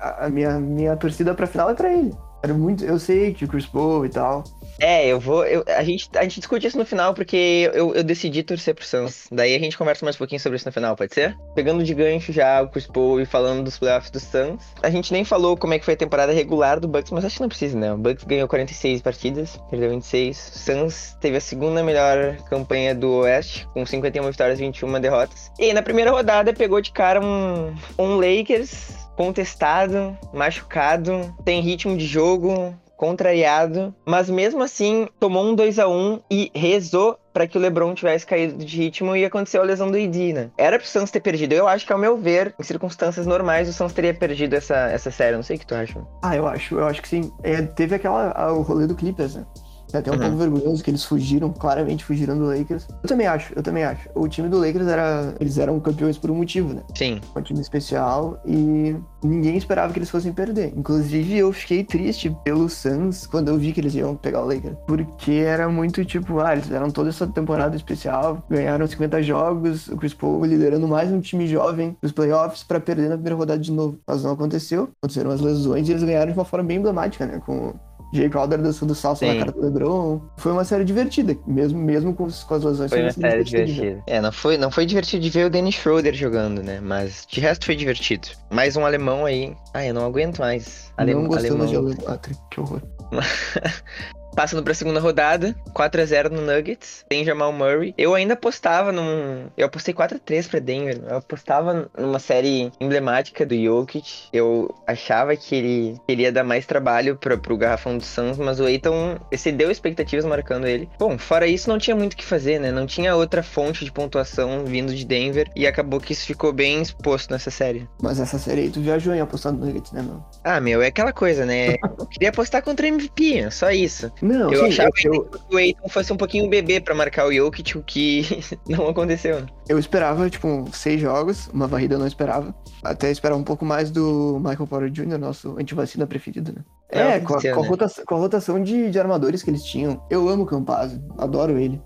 a 0.00 0.28
minha, 0.28 0.58
minha 0.58 0.96
torcida 0.96 1.34
pra 1.34 1.46
final 1.46 1.70
é 1.70 1.74
pra 1.74 1.92
ele. 1.92 2.12
Era 2.42 2.54
muito, 2.54 2.84
eu 2.84 2.98
sei 2.98 3.34
que 3.34 3.44
o 3.44 3.48
Chris 3.48 3.66
Paul 3.66 4.06
e 4.06 4.08
tal, 4.08 4.44
é, 4.80 5.06
eu 5.06 5.20
vou. 5.20 5.44
Eu, 5.44 5.62
a, 5.68 5.84
gente, 5.84 6.08
a 6.16 6.22
gente 6.22 6.40
discute 6.40 6.66
isso 6.66 6.78
no 6.78 6.86
final 6.86 7.12
porque 7.12 7.70
eu, 7.74 7.94
eu 7.94 8.02
decidi 8.02 8.42
torcer 8.42 8.74
pro 8.74 8.84
Suns. 8.84 9.28
Daí 9.30 9.54
a 9.54 9.58
gente 9.58 9.76
conversa 9.76 10.04
mais 10.04 10.16
um 10.16 10.18
pouquinho 10.18 10.40
sobre 10.40 10.56
isso 10.56 10.66
no 10.66 10.72
final, 10.72 10.96
pode 10.96 11.14
ser? 11.14 11.36
Pegando 11.54 11.84
de 11.84 11.94
gancho 11.94 12.32
já 12.32 12.62
o 12.62 12.68
Chris 12.68 12.86
Paul 12.86 13.20
e 13.20 13.26
falando 13.26 13.62
dos 13.62 13.78
playoffs 13.78 14.10
do 14.10 14.18
Suns. 14.18 14.64
A 14.82 14.90
gente 14.90 15.12
nem 15.12 15.24
falou 15.24 15.56
como 15.56 15.74
é 15.74 15.78
que 15.78 15.84
foi 15.84 15.94
a 15.94 15.96
temporada 15.96 16.32
regular 16.32 16.80
do 16.80 16.88
Bucks, 16.88 17.10
mas 17.12 17.24
acho 17.24 17.36
que 17.36 17.42
não 17.42 17.48
precisa, 17.48 17.78
né? 17.78 17.92
O 17.92 17.98
Bucks 17.98 18.24
ganhou 18.24 18.48
46 18.48 19.02
partidas, 19.02 19.60
perdeu 19.70 19.90
26. 19.90 20.52
O 20.54 20.58
Suns 20.58 21.16
teve 21.20 21.36
a 21.36 21.40
segunda 21.40 21.82
melhor 21.82 22.36
campanha 22.48 22.94
do 22.94 23.18
Oeste, 23.18 23.68
com 23.74 23.84
51 23.84 24.30
vitórias 24.30 24.58
e 24.58 24.62
21 24.62 25.00
derrotas. 25.00 25.50
E 25.58 25.72
na 25.74 25.82
primeira 25.82 26.10
rodada 26.10 26.52
pegou 26.54 26.80
de 26.80 26.90
cara 26.90 27.20
um, 27.20 27.74
um 27.98 28.16
Lakers 28.16 28.98
contestado, 29.16 30.16
machucado, 30.32 31.34
tem 31.44 31.60
ritmo 31.60 31.94
de 31.94 32.06
jogo, 32.06 32.74
contrariado, 33.00 33.94
mas 34.04 34.28
mesmo 34.28 34.62
assim 34.62 35.08
tomou 35.18 35.42
um 35.42 35.54
2 35.54 35.78
a 35.78 35.88
1 35.88 36.20
e 36.30 36.50
rezou 36.54 37.18
para 37.32 37.46
que 37.46 37.56
o 37.56 37.60
LeBron 37.60 37.94
tivesse 37.94 38.26
caído 38.26 38.62
de 38.62 38.76
ritmo 38.76 39.16
e 39.16 39.24
aconteceu 39.24 39.62
a 39.62 39.64
lesão 39.64 39.90
do 39.90 39.96
ID, 39.96 40.34
né? 40.34 40.50
Era 40.58 40.78
pro 40.78 40.86
Suns 40.86 41.10
ter 41.10 41.20
perdido. 41.20 41.54
Eu 41.54 41.66
acho 41.66 41.86
que, 41.86 41.92
ao 41.94 41.98
meu 41.98 42.18
ver, 42.18 42.54
em 42.60 42.62
circunstâncias 42.62 43.26
normais, 43.26 43.70
o 43.70 43.72
Suns 43.72 43.94
teria 43.94 44.12
perdido 44.12 44.54
essa, 44.54 44.76
essa 44.90 45.10
série. 45.10 45.34
Não 45.34 45.42
sei 45.42 45.56
o 45.56 45.58
que 45.58 45.66
tu 45.66 45.74
acha. 45.74 45.98
Ah, 46.22 46.36
eu 46.36 46.46
acho. 46.46 46.74
Eu 46.74 46.86
acho 46.86 47.00
que 47.00 47.08
sim. 47.08 47.32
É, 47.42 47.62
teve 47.62 47.94
aquela, 47.94 48.52
o 48.52 48.60
rolê 48.60 48.86
do 48.86 48.94
Clippers, 48.94 49.34
né? 49.34 49.46
É 49.92 49.98
até 49.98 50.10
um 50.10 50.14
uhum. 50.14 50.20
pouco 50.20 50.36
vergonhoso 50.36 50.82
que 50.82 50.90
eles 50.90 51.04
fugiram, 51.04 51.52
claramente 51.52 52.04
fugiram 52.04 52.36
do 52.36 52.46
Lakers. 52.46 52.86
Eu 53.02 53.08
também 53.08 53.26
acho, 53.26 53.52
eu 53.54 53.62
também 53.62 53.84
acho. 53.84 54.08
O 54.14 54.28
time 54.28 54.48
do 54.48 54.58
Lakers 54.58 54.86
era. 54.86 55.34
Eles 55.40 55.58
eram 55.58 55.78
campeões 55.80 56.18
por 56.18 56.30
um 56.30 56.34
motivo, 56.34 56.74
né? 56.74 56.82
Sim. 56.94 57.20
Um 57.36 57.42
time 57.42 57.60
especial 57.60 58.40
e 58.46 58.96
ninguém 59.22 59.56
esperava 59.56 59.92
que 59.92 59.98
eles 59.98 60.10
fossem 60.10 60.32
perder. 60.32 60.72
Inclusive, 60.76 61.38
eu 61.38 61.52
fiquei 61.52 61.84
triste 61.84 62.34
pelo 62.44 62.68
Suns 62.68 63.26
quando 63.26 63.48
eu 63.48 63.58
vi 63.58 63.72
que 63.72 63.80
eles 63.80 63.94
iam 63.94 64.14
pegar 64.16 64.42
o 64.42 64.46
Lakers. 64.46 64.76
Porque 64.86 65.32
era 65.32 65.68
muito 65.68 66.04
tipo, 66.04 66.40
ah, 66.40 66.52
eles 66.52 66.64
fizeram 66.64 66.90
toda 66.90 67.08
essa 67.08 67.26
temporada 67.26 67.76
especial, 67.76 68.42
ganharam 68.48 68.86
50 68.86 69.22
jogos, 69.22 69.88
o 69.88 69.96
Chris 69.96 70.14
Paul 70.14 70.44
liderando 70.44 70.86
mais 70.88 71.10
um 71.10 71.20
time 71.20 71.46
jovem 71.46 71.96
nos 72.02 72.12
playoffs 72.12 72.62
para 72.62 72.80
perder 72.80 73.08
na 73.08 73.14
primeira 73.14 73.36
rodada 73.36 73.60
de 73.60 73.72
novo. 73.72 73.98
Mas 74.06 74.22
não 74.22 74.32
aconteceu. 74.32 74.88
Aconteceram 75.02 75.30
as 75.30 75.40
lesões 75.40 75.88
e 75.88 75.92
eles 75.92 76.02
ganharam 76.02 76.32
de 76.32 76.38
uma 76.38 76.44
forma 76.44 76.66
bem 76.66 76.78
emblemática, 76.78 77.26
né? 77.26 77.40
Com 77.44 77.74
Jay 78.12 78.28
Crowder 78.28 78.60
dançando 78.60 78.94
salsa 78.94 79.26
Sim. 79.26 79.32
na 79.32 79.38
cara 79.38 79.52
do 79.52 79.60
LeBron. 79.60 80.20
Foi 80.36 80.52
uma 80.52 80.64
série 80.64 80.84
divertida, 80.84 81.36
mesmo, 81.46 81.78
mesmo 81.78 82.14
com, 82.14 82.28
com 82.28 82.54
as 82.54 82.64
lesões. 82.64 82.90
Foi 82.90 83.02
uma 83.02 83.12
série 83.12 83.44
divertida. 83.44 84.02
É, 84.06 84.20
não 84.20 84.32
foi, 84.32 84.56
não 84.56 84.70
foi 84.70 84.86
divertido 84.86 85.22
de 85.22 85.30
ver 85.30 85.46
o 85.46 85.50
Dennis 85.50 85.74
Schroeder 85.74 86.14
jogando, 86.14 86.62
né? 86.62 86.80
Mas 86.80 87.26
de 87.28 87.40
resto 87.40 87.66
foi 87.66 87.76
divertido. 87.76 88.28
Mais 88.50 88.76
um 88.76 88.84
alemão 88.84 89.24
aí. 89.24 89.54
Ah, 89.72 89.84
eu 89.84 89.94
não 89.94 90.04
aguento 90.04 90.38
mais. 90.38 90.92
Alem... 90.96 91.14
Não 91.14 91.26
gostamos 91.26 91.68
alemão. 91.68 91.94
de 91.94 92.04
alemão. 92.04 92.20
que 92.50 92.60
horror. 92.60 92.82
Passando 94.34 94.62
pra 94.62 94.74
segunda 94.74 95.00
rodada, 95.00 95.54
4 95.72 96.00
a 96.00 96.04
0 96.04 96.30
no 96.30 96.42
Nuggets, 96.42 97.04
tem 97.08 97.24
Jamal 97.24 97.52
Murray. 97.52 97.94
Eu 97.98 98.14
ainda 98.14 98.34
apostava 98.34 98.92
num. 98.92 99.46
Eu 99.56 99.66
apostei 99.66 99.92
4 99.92 100.16
a 100.16 100.20
3 100.20 100.48
pra 100.48 100.60
Denver. 100.60 101.00
Eu 101.08 101.16
apostava 101.18 101.90
numa 101.98 102.18
série 102.18 102.72
emblemática 102.80 103.44
do 103.44 103.54
Jokic. 103.54 104.28
Eu 104.32 104.74
achava 104.86 105.36
que 105.36 105.54
ele, 105.54 106.00
ele 106.08 106.22
ia 106.22 106.32
dar 106.32 106.44
mais 106.44 106.66
trabalho 106.66 107.16
pra, 107.16 107.36
pro 107.36 107.56
garrafão 107.56 107.96
do 107.96 108.04
Suns, 108.04 108.38
mas 108.38 108.60
o 108.60 108.64
Aiton 108.64 109.18
excedeu 109.30 109.70
expectativas 109.70 110.24
marcando 110.24 110.66
ele. 110.66 110.88
Bom, 110.98 111.18
fora 111.18 111.46
isso, 111.46 111.68
não 111.68 111.78
tinha 111.78 111.96
muito 111.96 112.14
o 112.14 112.16
que 112.16 112.24
fazer, 112.24 112.58
né? 112.58 112.70
Não 112.70 112.86
tinha 112.86 113.14
outra 113.16 113.42
fonte 113.42 113.84
de 113.84 113.92
pontuação 113.92 114.64
vindo 114.64 114.94
de 114.94 115.04
Denver 115.04 115.50
e 115.54 115.66
acabou 115.66 116.00
que 116.00 116.12
isso 116.12 116.26
ficou 116.26 116.52
bem 116.52 116.80
exposto 116.80 117.30
nessa 117.30 117.50
série. 117.50 117.88
Mas 118.02 118.20
essa 118.20 118.38
série 118.38 118.62
aí, 118.62 118.70
tu 118.70 118.80
viajou 118.80 119.14
em 119.14 119.20
apostar 119.20 119.52
no 119.52 119.66
Nuggets, 119.66 119.92
né, 119.92 120.02
meu? 120.02 120.22
Ah, 120.44 120.60
meu, 120.60 120.82
é 120.82 120.86
aquela 120.86 121.12
coisa, 121.12 121.44
né? 121.44 121.74
Eu 121.98 122.06
queria 122.06 122.30
apostar 122.30 122.62
contra 122.62 122.86
MVP, 122.86 123.50
só 123.50 123.70
isso. 123.70 124.10
Não, 124.22 124.52
eu 124.52 124.64
sim, 124.64 124.68
achava 124.68 124.90
eu, 125.04 125.24
que 125.24 125.54
o 125.54 125.56
Aiton 125.56 125.88
fosse 125.88 126.12
um 126.12 126.16
pouquinho 126.16 126.48
bebê 126.48 126.80
para 126.80 126.94
marcar 126.94 127.26
o 127.26 127.32
Jokic, 127.32 127.78
o 127.78 127.82
que 127.82 128.24
não 128.68 128.88
aconteceu. 128.88 129.46
Eu 129.68 129.78
esperava, 129.78 130.28
tipo, 130.28 130.68
seis 130.72 131.00
jogos, 131.00 131.48
uma 131.48 131.66
varrida 131.66 131.94
eu 131.94 131.98
não 131.98 132.06
esperava. 132.06 132.54
Até 132.82 133.10
esperar 133.10 133.36
um 133.36 133.44
pouco 133.44 133.64
mais 133.64 133.90
do 133.90 134.38
Michael 134.38 134.66
Porter 134.66 134.90
Jr., 134.90 135.18
nosso 135.18 135.56
antivacina 135.58 136.06
preferido, 136.06 136.52
né? 136.52 136.62
É, 136.90 137.20
com, 137.20 137.34
a, 137.34 137.40
com, 137.40 137.48
a 137.48 137.62
né? 137.62 137.68
rotação, 137.68 138.04
com 138.04 138.14
a 138.14 138.18
rotação 138.18 138.62
de, 138.62 138.90
de 138.90 138.98
armadores 138.98 139.42
que 139.42 139.50
eles 139.50 139.62
tinham. 139.62 140.02
Eu 140.10 140.28
amo 140.28 140.42
o 140.42 140.46
Campazzo, 140.46 141.00
adoro 141.16 141.58
ele. 141.58 141.80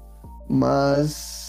Mas 0.48 1.44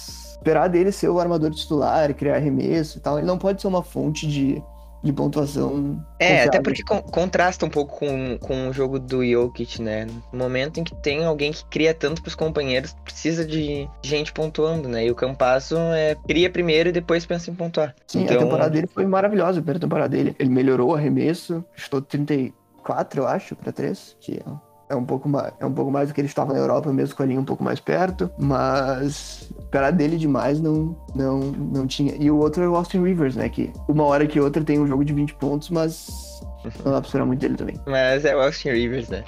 esperar 0.46 0.68
dele 0.68 0.92
ser 0.92 1.10
o 1.10 1.20
armador 1.20 1.50
titular, 1.52 2.14
criar 2.14 2.36
arremesso 2.36 3.00
e 3.00 3.02
tal, 3.02 3.18
ele 3.18 3.26
não 3.26 3.38
pode 3.38 3.60
ser 3.60 3.68
uma 3.68 3.82
fonte 3.82 4.28
de 4.28 4.62
de 5.06 5.14
pontuação. 5.14 6.04
É, 6.20 6.46
até 6.46 6.60
porque 6.60 6.82
con 6.84 7.00
contrasta 7.00 7.64
um 7.64 7.70
pouco 7.70 8.00
com, 8.00 8.40
com 8.40 8.70
o 8.70 8.74
jogo 8.74 8.98
do 8.98 9.24
Jokic, 9.24 9.80
né? 9.80 10.08
No 10.34 10.40
momento 10.40 10.80
em 10.80 10.84
que 10.84 10.96
tem 10.96 11.24
alguém 11.24 11.52
que 11.52 11.64
cria 11.66 11.94
tanto 11.94 12.24
pros 12.24 12.34
companheiros, 12.34 12.96
precisa 13.04 13.46
de 13.46 13.88
gente 14.02 14.34
pontuando, 14.34 14.90
né? 14.90 15.06
E 15.06 15.12
o 15.12 15.16
Campasso 15.16 15.78
é, 15.78 16.16
cria 16.28 16.50
primeiro 16.50 16.90
e 16.90 16.92
depois 16.92 17.24
pensa 17.24 17.52
em 17.52 17.54
pontuar. 17.54 17.94
Sim, 18.08 18.24
então... 18.24 18.36
a 18.36 18.40
temporada 18.40 18.70
dele 18.72 18.88
foi 18.88 19.06
maravilhosa, 19.06 19.60
a 19.60 19.62
primeira 19.62 19.80
temporada 19.80 20.10
dele. 20.10 20.36
Ele 20.40 20.50
melhorou 20.50 20.90
o 20.90 20.96
arremesso, 20.96 21.64
chutou 21.76 22.02
34, 22.02 23.22
eu 23.22 23.28
acho, 23.28 23.56
para 23.56 23.72
3, 23.72 24.18
que 24.20 24.38
é 24.38 24.75
é 24.90 24.96
um 24.96 25.04
pouco 25.04 25.28
mais, 25.28 25.54
é 25.60 25.66
um 25.66 25.74
pouco 25.74 25.92
mais 25.92 26.10
do 26.10 26.14
que 26.14 26.22
ele 26.22 26.28
estava 26.28 26.54
na 26.54 26.60
Europa, 26.60 26.92
mesmo 26.94 27.16
com 27.16 27.24
a 27.24 27.26
linha 27.26 27.40
um 27.40 27.46
pouco 27.46 27.64
mais 27.64 27.80
perto, 27.80 28.30
mas 28.38 29.50
esperar 29.60 29.92
dele 29.92 30.18
demais 30.18 30.60
não, 30.60 30.96
não, 31.16 31.40
não 31.40 31.88
tinha. 31.88 32.16
E 32.20 32.30
o 32.30 32.38
outro 32.38 32.64
é 32.64 32.70
o 32.70 32.76
Austin 32.76 33.02
Rivers, 33.04 33.36
né? 33.36 33.50
Que 33.50 33.72
uma 33.88 34.04
hora 34.04 34.28
que 34.28 34.40
outra 34.40 34.64
tem 34.64 34.80
um 34.80 34.88
jogo 34.88 35.04
de 35.04 35.14
20 35.14 35.34
pontos, 35.36 35.70
mas 35.70 36.42
não 36.86 36.92
dá 36.92 37.00
pra 37.00 37.08
esperar 37.08 37.26
muito 37.26 37.40
dele 37.40 37.56
também. 37.56 37.80
Mas 37.88 38.26
é 38.26 38.36
o 38.36 38.42
Austin 38.42 38.70
Rivers, 38.70 39.10
né? 39.10 39.24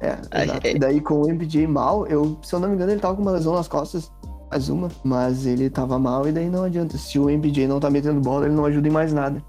É, 0.00 0.42
exato. 0.42 0.66
E 0.66 0.78
daí 0.78 1.00
com 1.00 1.22
o 1.22 1.28
MPJ 1.28 1.66
mal, 1.66 2.06
eu, 2.06 2.38
se 2.42 2.54
eu 2.54 2.60
não 2.60 2.68
me 2.68 2.74
engano, 2.74 2.92
ele 2.92 3.00
tava 3.00 3.14
com 3.14 3.22
uma 3.22 3.32
lesão 3.32 3.54
nas 3.54 3.68
costas, 3.68 4.10
mais 4.50 4.68
uma, 4.68 4.88
mas 5.04 5.46
ele 5.46 5.68
tava 5.68 5.98
mal 5.98 6.26
e 6.28 6.32
daí 6.32 6.48
não 6.48 6.64
adianta. 6.64 6.98
Se 6.98 7.18
o 7.18 7.28
MPJ 7.28 7.66
não 7.66 7.80
tá 7.80 7.90
metendo 7.90 8.20
bola, 8.20 8.46
ele 8.46 8.54
não 8.54 8.64
ajuda 8.64 8.88
em 8.88 8.90
mais 8.90 9.12
nada. 9.12 9.42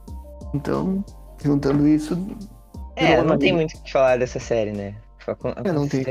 Então, 0.53 1.03
juntando 1.43 1.87
isso. 1.87 2.17
É, 2.95 3.21
não 3.21 3.37
tem 3.37 3.53
muito 3.53 3.75
o 3.75 3.81
que 3.81 3.91
falar 3.91 4.17
dessa 4.17 4.39
série, 4.39 4.71
né? 4.71 4.95
Aconteceu, 5.31 5.73
não 5.73 5.87
tem. 5.87 6.05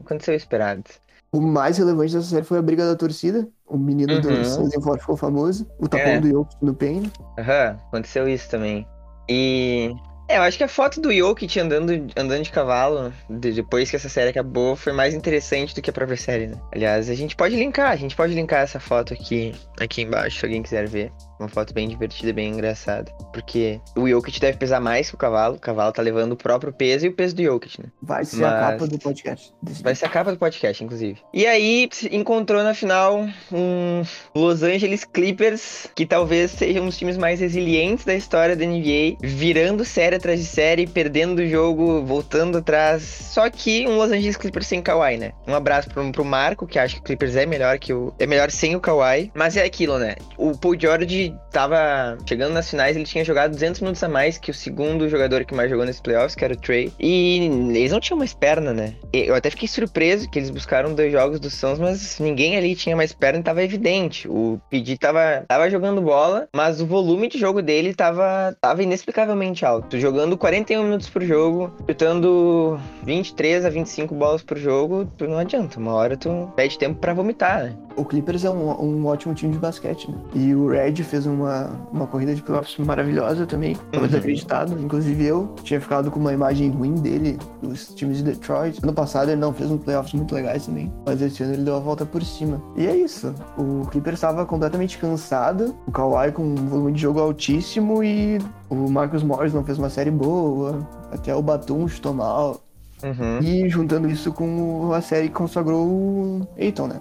aconteceu 0.00 0.34
esperado. 0.34 0.84
O 1.32 1.40
mais 1.40 1.76
relevante 1.76 2.14
dessa 2.14 2.28
série 2.28 2.44
foi 2.44 2.58
a 2.58 2.62
briga 2.62 2.86
da 2.86 2.96
torcida. 2.96 3.46
O 3.66 3.76
menino 3.76 4.14
uhum. 4.14 4.20
do 4.20 4.44
Sanzenford 4.44 5.00
ficou 5.00 5.16
famoso. 5.16 5.66
O 5.78 5.88
tapão 5.88 6.12
é. 6.12 6.20
do 6.20 6.28
Jokic 6.28 6.56
no 6.64 6.74
Pain. 6.74 7.12
Aham, 7.38 7.72
uhum, 7.72 7.88
aconteceu 7.88 8.28
isso 8.28 8.48
também. 8.48 8.86
E 9.28 9.92
é, 10.28 10.38
eu 10.38 10.42
acho 10.42 10.58
que 10.58 10.64
a 10.64 10.68
foto 10.68 11.00
do 11.00 11.12
Jokic 11.12 11.58
andando, 11.60 11.92
andando 12.16 12.42
de 12.42 12.50
cavalo, 12.50 13.12
de, 13.30 13.52
depois 13.52 13.88
que 13.88 13.96
essa 13.96 14.08
série 14.08 14.30
acabou, 14.30 14.74
foi 14.74 14.92
mais 14.92 15.14
interessante 15.14 15.74
do 15.74 15.80
que 15.80 15.90
a 15.90 15.92
própria 15.92 16.16
série, 16.16 16.48
né? 16.48 16.60
Aliás, 16.72 17.08
a 17.08 17.14
gente 17.14 17.36
pode 17.36 17.54
linkar, 17.54 17.90
a 17.90 17.96
gente 17.96 18.16
pode 18.16 18.34
linkar 18.34 18.62
essa 18.62 18.80
foto 18.80 19.12
aqui, 19.12 19.54
aqui 19.78 20.02
embaixo, 20.02 20.40
se 20.40 20.44
alguém 20.44 20.62
quiser 20.62 20.88
ver. 20.88 21.12
Uma 21.38 21.48
foto 21.48 21.74
bem 21.74 21.86
divertida, 21.86 22.32
bem 22.32 22.48
engraçada. 22.48 23.12
Porque 23.30 23.78
o 23.94 24.08
Jokic 24.08 24.40
deve 24.40 24.56
pesar 24.56 24.80
mais 24.80 25.10
que 25.10 25.14
o 25.14 25.18
cavalo. 25.18 25.56
O 25.56 25.60
cavalo 25.60 25.92
tá 25.92 26.00
levando 26.00 26.32
o 26.32 26.36
próprio 26.36 26.72
peso 26.72 27.04
e 27.04 27.08
o 27.10 27.12
peso 27.12 27.36
do 27.36 27.42
Jokic, 27.42 27.82
né? 27.82 27.88
Vai 28.00 28.24
ser 28.24 28.40
Mas... 28.40 28.52
a 28.52 28.58
capa 28.58 28.86
do 28.86 28.98
podcast. 28.98 29.52
Vai 29.82 29.94
ser 29.94 30.06
a 30.06 30.08
capa 30.08 30.32
do 30.32 30.38
podcast, 30.38 30.82
inclusive. 30.82 31.20
E 31.34 31.46
aí, 31.46 31.90
encontrou 32.10 32.62
na 32.62 32.72
final 32.72 33.28
um 33.52 34.02
Los 34.34 34.62
Angeles 34.62 35.04
Clippers, 35.04 35.88
que 35.94 36.06
talvez 36.06 36.52
seja 36.52 36.80
um 36.80 36.86
dos 36.86 36.96
times 36.96 37.18
mais 37.18 37.38
resilientes 37.38 38.06
da 38.06 38.14
história 38.14 38.56
da 38.56 38.64
NBA, 38.64 39.18
virando 39.20 39.84
série 39.84 40.15
série 40.16 40.18
atrás 40.18 40.40
de 40.40 40.46
série, 40.46 40.86
perdendo 40.86 41.40
o 41.40 41.46
jogo, 41.46 42.04
voltando 42.04 42.58
atrás. 42.58 43.02
Só 43.02 43.48
que 43.50 43.86
um 43.86 43.96
Los 43.96 44.10
Angeles 44.10 44.36
Clippers 44.36 44.66
sem 44.66 44.82
Kawhi, 44.82 45.16
né? 45.16 45.32
Um 45.46 45.54
abraço 45.54 45.88
pro, 45.90 46.10
pro 46.10 46.24
Marco, 46.24 46.66
que 46.66 46.78
acha 46.78 46.96
que 46.96 47.00
o 47.00 47.04
Clippers 47.04 47.36
é 47.36 47.46
melhor 47.46 47.78
que 47.78 47.92
o. 47.92 48.12
É 48.18 48.26
melhor 48.26 48.50
sem 48.50 48.74
o 48.74 48.80
Kawhi. 48.80 49.30
Mas 49.34 49.56
é 49.56 49.64
aquilo, 49.64 49.98
né? 49.98 50.16
O 50.36 50.56
Paul 50.56 50.78
George 50.78 51.34
tava 51.52 52.16
chegando 52.26 52.52
nas 52.52 52.68
finais, 52.68 52.96
ele 52.96 53.04
tinha 53.04 53.24
jogado 53.24 53.52
200 53.52 53.80
minutos 53.80 54.02
a 54.02 54.08
mais 54.08 54.38
que 54.38 54.50
o 54.50 54.54
segundo 54.54 55.08
jogador 55.08 55.44
que 55.44 55.54
mais 55.54 55.70
jogou 55.70 55.84
nesse 55.84 56.02
playoffs, 56.02 56.34
que 56.34 56.44
era 56.44 56.54
o 56.54 56.56
Trey. 56.56 56.92
E 56.98 57.46
eles 57.74 57.92
não 57.92 58.00
tinham 58.00 58.18
mais 58.18 58.34
perna, 58.34 58.72
né? 58.72 58.94
Eu 59.12 59.34
até 59.34 59.50
fiquei 59.50 59.68
surpreso 59.68 60.28
que 60.30 60.38
eles 60.38 60.50
buscaram 60.50 60.94
dois 60.94 61.12
jogos 61.12 61.40
do 61.40 61.50
Suns, 61.50 61.78
mas 61.78 62.18
ninguém 62.18 62.56
ali 62.56 62.74
tinha 62.74 62.96
mais 62.96 63.12
perna 63.12 63.40
e 63.40 63.42
tava 63.42 63.62
evidente. 63.62 64.28
O 64.28 64.60
PG 64.70 64.98
tava, 64.98 65.44
tava 65.46 65.70
jogando 65.70 66.00
bola, 66.00 66.48
mas 66.54 66.80
o 66.80 66.86
volume 66.86 67.28
de 67.28 67.38
jogo 67.38 67.62
dele 67.62 67.94
tava, 67.94 68.56
tava 68.60 68.82
inexplicavelmente 68.82 69.64
alto. 69.64 69.98
Jogando 70.06 70.38
41 70.38 70.84
minutos 70.84 71.08
por 71.08 71.20
jogo, 71.20 71.72
chutando 71.84 72.78
23 73.02 73.64
a 73.64 73.68
25 73.68 74.14
bolas 74.14 74.40
por 74.40 74.56
jogo, 74.56 75.04
tu 75.18 75.26
não 75.26 75.36
adianta. 75.36 75.80
Uma 75.80 75.94
hora 75.94 76.16
tu 76.16 76.48
pede 76.54 76.78
tempo 76.78 77.00
para 77.00 77.12
vomitar, 77.12 77.64
né? 77.64 77.76
O 77.96 78.04
Clippers 78.04 78.44
é 78.44 78.50
um, 78.50 78.70
um, 78.80 79.06
ótimo 79.06 79.34
time 79.34 79.52
de 79.52 79.58
basquete, 79.58 80.08
né? 80.08 80.16
E 80.32 80.54
o 80.54 80.68
Red 80.68 80.94
fez 81.02 81.26
uma, 81.26 81.72
uma 81.92 82.06
corrida 82.06 82.36
de 82.36 82.40
playoffs 82.40 82.76
maravilhosa 82.78 83.46
também. 83.46 83.74
Tava 83.90 84.04
uhum. 84.04 84.06
desacreditado. 84.06 84.80
Inclusive 84.80 85.24
eu 85.24 85.52
tinha 85.64 85.80
ficado 85.80 86.08
com 86.08 86.20
uma 86.20 86.32
imagem 86.32 86.70
ruim 86.70 86.94
dele, 86.94 87.36
dos 87.60 87.88
times 87.88 88.18
de 88.18 88.22
Detroit. 88.22 88.78
Ano 88.84 88.92
passado 88.92 89.30
ele 89.30 89.40
não 89.40 89.52
fez 89.52 89.72
um 89.72 89.78
playoffs 89.78 90.12
muito 90.12 90.32
legais 90.32 90.66
também. 90.66 90.92
Mas 91.04 91.20
esse 91.20 91.42
ano 91.42 91.54
ele 91.54 91.62
deu 91.62 91.74
a 91.74 91.80
volta 91.80 92.06
por 92.06 92.22
cima. 92.22 92.62
E 92.76 92.86
é 92.86 92.94
isso. 92.94 93.34
O 93.58 93.88
Clippers 93.88 94.18
estava 94.18 94.46
completamente 94.46 94.98
cansado. 94.98 95.74
O 95.84 95.90
Kawhi 95.90 96.30
com 96.30 96.44
um 96.44 96.54
volume 96.54 96.92
de 96.92 97.00
jogo 97.00 97.18
altíssimo 97.18 98.04
e 98.04 98.38
o 98.68 98.90
Marcus 98.90 99.22
Morris 99.22 99.52
não 99.52 99.64
fez 99.64 99.78
uma 99.78 99.90
série 99.90 100.10
boa. 100.10 100.86
Até 101.12 101.34
o 101.34 101.42
Batum 101.42 101.86
chutou 101.88 102.14
mal. 102.14 102.60
Uhum. 103.02 103.40
E 103.40 103.68
juntando 103.68 104.08
isso 104.08 104.32
com 104.32 104.92
a 104.92 105.00
série 105.00 105.28
que 105.28 105.34
consagrou 105.34 105.86
o 105.86 106.48
Aiton, 106.58 106.86
né? 106.86 107.00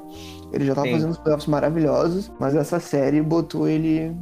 Ele 0.52 0.66
já 0.66 0.76
tava 0.76 0.88
Sim. 0.88 0.94
fazendo 0.94 1.12
os 1.12 1.18
playoffs 1.18 1.48
maravilhosos, 1.48 2.32
mas 2.40 2.56
essa 2.56 2.80
série 2.80 3.22
botou 3.22 3.68
ele 3.68 4.16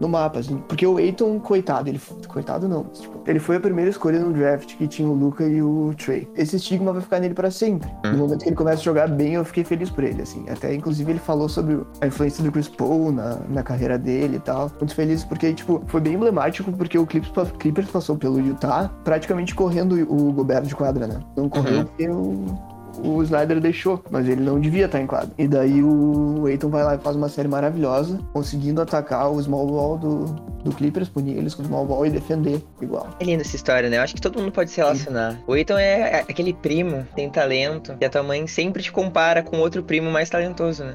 no 0.00 0.08
mapa, 0.08 0.38
assim. 0.38 0.56
Porque 0.66 0.86
o 0.86 0.96
Aiton, 0.96 1.38
coitado, 1.38 1.88
ele 1.88 2.00
coitado 2.26 2.66
não, 2.66 2.84
tipo, 2.84 3.20
ele 3.26 3.38
foi 3.38 3.56
a 3.56 3.60
primeira 3.60 3.90
escolha 3.90 4.18
no 4.18 4.32
draft 4.32 4.76
que 4.76 4.88
tinha 4.88 5.06
o 5.06 5.12
Luca 5.12 5.44
e 5.44 5.62
o 5.62 5.94
Trey. 5.96 6.28
Esse 6.34 6.56
estigma 6.56 6.92
vai 6.92 7.02
ficar 7.02 7.20
nele 7.20 7.34
para 7.34 7.50
sempre. 7.50 7.88
No 8.04 8.10
uhum. 8.10 8.16
momento 8.18 8.42
que 8.42 8.48
ele 8.48 8.56
começa 8.56 8.80
a 8.80 8.84
jogar 8.84 9.08
bem, 9.08 9.34
eu 9.34 9.44
fiquei 9.44 9.62
feliz 9.62 9.90
por 9.90 10.02
ele, 10.02 10.22
assim. 10.22 10.44
Até, 10.48 10.74
inclusive, 10.74 11.12
ele 11.12 11.18
falou 11.18 11.48
sobre 11.48 11.80
a 12.00 12.06
influência 12.06 12.42
do 12.42 12.50
Chris 12.50 12.68
Paul 12.68 13.12
na, 13.12 13.38
na 13.48 13.62
carreira 13.62 13.98
dele 13.98 14.36
e 14.36 14.40
tal. 14.40 14.70
Muito 14.78 14.94
feliz 14.94 15.24
porque, 15.24 15.52
tipo, 15.52 15.82
foi 15.86 16.00
bem 16.00 16.14
emblemático 16.14 16.72
porque 16.72 16.98
o 16.98 17.06
Clippers, 17.06 17.52
Clippers 17.58 17.90
passou 17.90 18.16
pelo 18.16 18.40
Utah 18.40 18.90
praticamente 19.04 19.54
correndo 19.54 19.94
o 20.10 20.32
Gobert 20.32 20.64
de 20.64 20.74
quadra, 20.74 21.06
né? 21.06 21.20
Não 21.36 21.48
correu 21.48 21.78
uhum. 21.78 21.84
porque 21.84 22.08
o 22.08 22.69
o 23.02 23.22
Snyder 23.22 23.60
deixou, 23.60 24.02
mas 24.10 24.28
ele 24.28 24.42
não 24.42 24.60
devia 24.60 24.86
estar 24.86 25.00
em 25.00 25.06
quadro. 25.06 25.30
E 25.38 25.46
daí 25.46 25.82
o 25.82 26.46
Aiton 26.46 26.68
vai 26.68 26.82
lá 26.82 26.94
e 26.94 26.98
faz 26.98 27.16
uma 27.16 27.28
série 27.28 27.48
maravilhosa, 27.48 28.18
conseguindo 28.32 28.80
atacar 28.80 29.30
o 29.30 29.40
small 29.42 29.66
ball 29.66 29.98
do, 29.98 30.24
do 30.64 30.72
Clippers, 30.72 31.08
punir 31.08 31.36
eles 31.36 31.54
com 31.54 31.62
o 31.62 31.66
small 31.66 31.86
ball 31.86 32.06
e 32.06 32.10
defender 32.10 32.62
igual. 32.80 33.08
É 33.18 33.24
linda 33.24 33.42
essa 33.42 33.56
história, 33.56 33.88
né? 33.88 33.98
Eu 33.98 34.02
acho 34.02 34.14
que 34.14 34.20
todo 34.20 34.38
mundo 34.38 34.52
pode 34.52 34.70
se 34.70 34.78
relacionar. 34.78 35.32
Sim. 35.32 35.38
O 35.46 35.52
Aiton 35.52 35.78
é 35.78 36.20
aquele 36.20 36.52
primo, 36.52 37.06
tem 37.14 37.30
talento, 37.30 37.96
e 38.00 38.04
a 38.04 38.10
tua 38.10 38.22
mãe 38.22 38.46
sempre 38.46 38.82
te 38.82 38.92
compara 38.92 39.42
com 39.42 39.58
outro 39.58 39.82
primo 39.82 40.10
mais 40.10 40.28
talentoso, 40.28 40.84
né? 40.84 40.94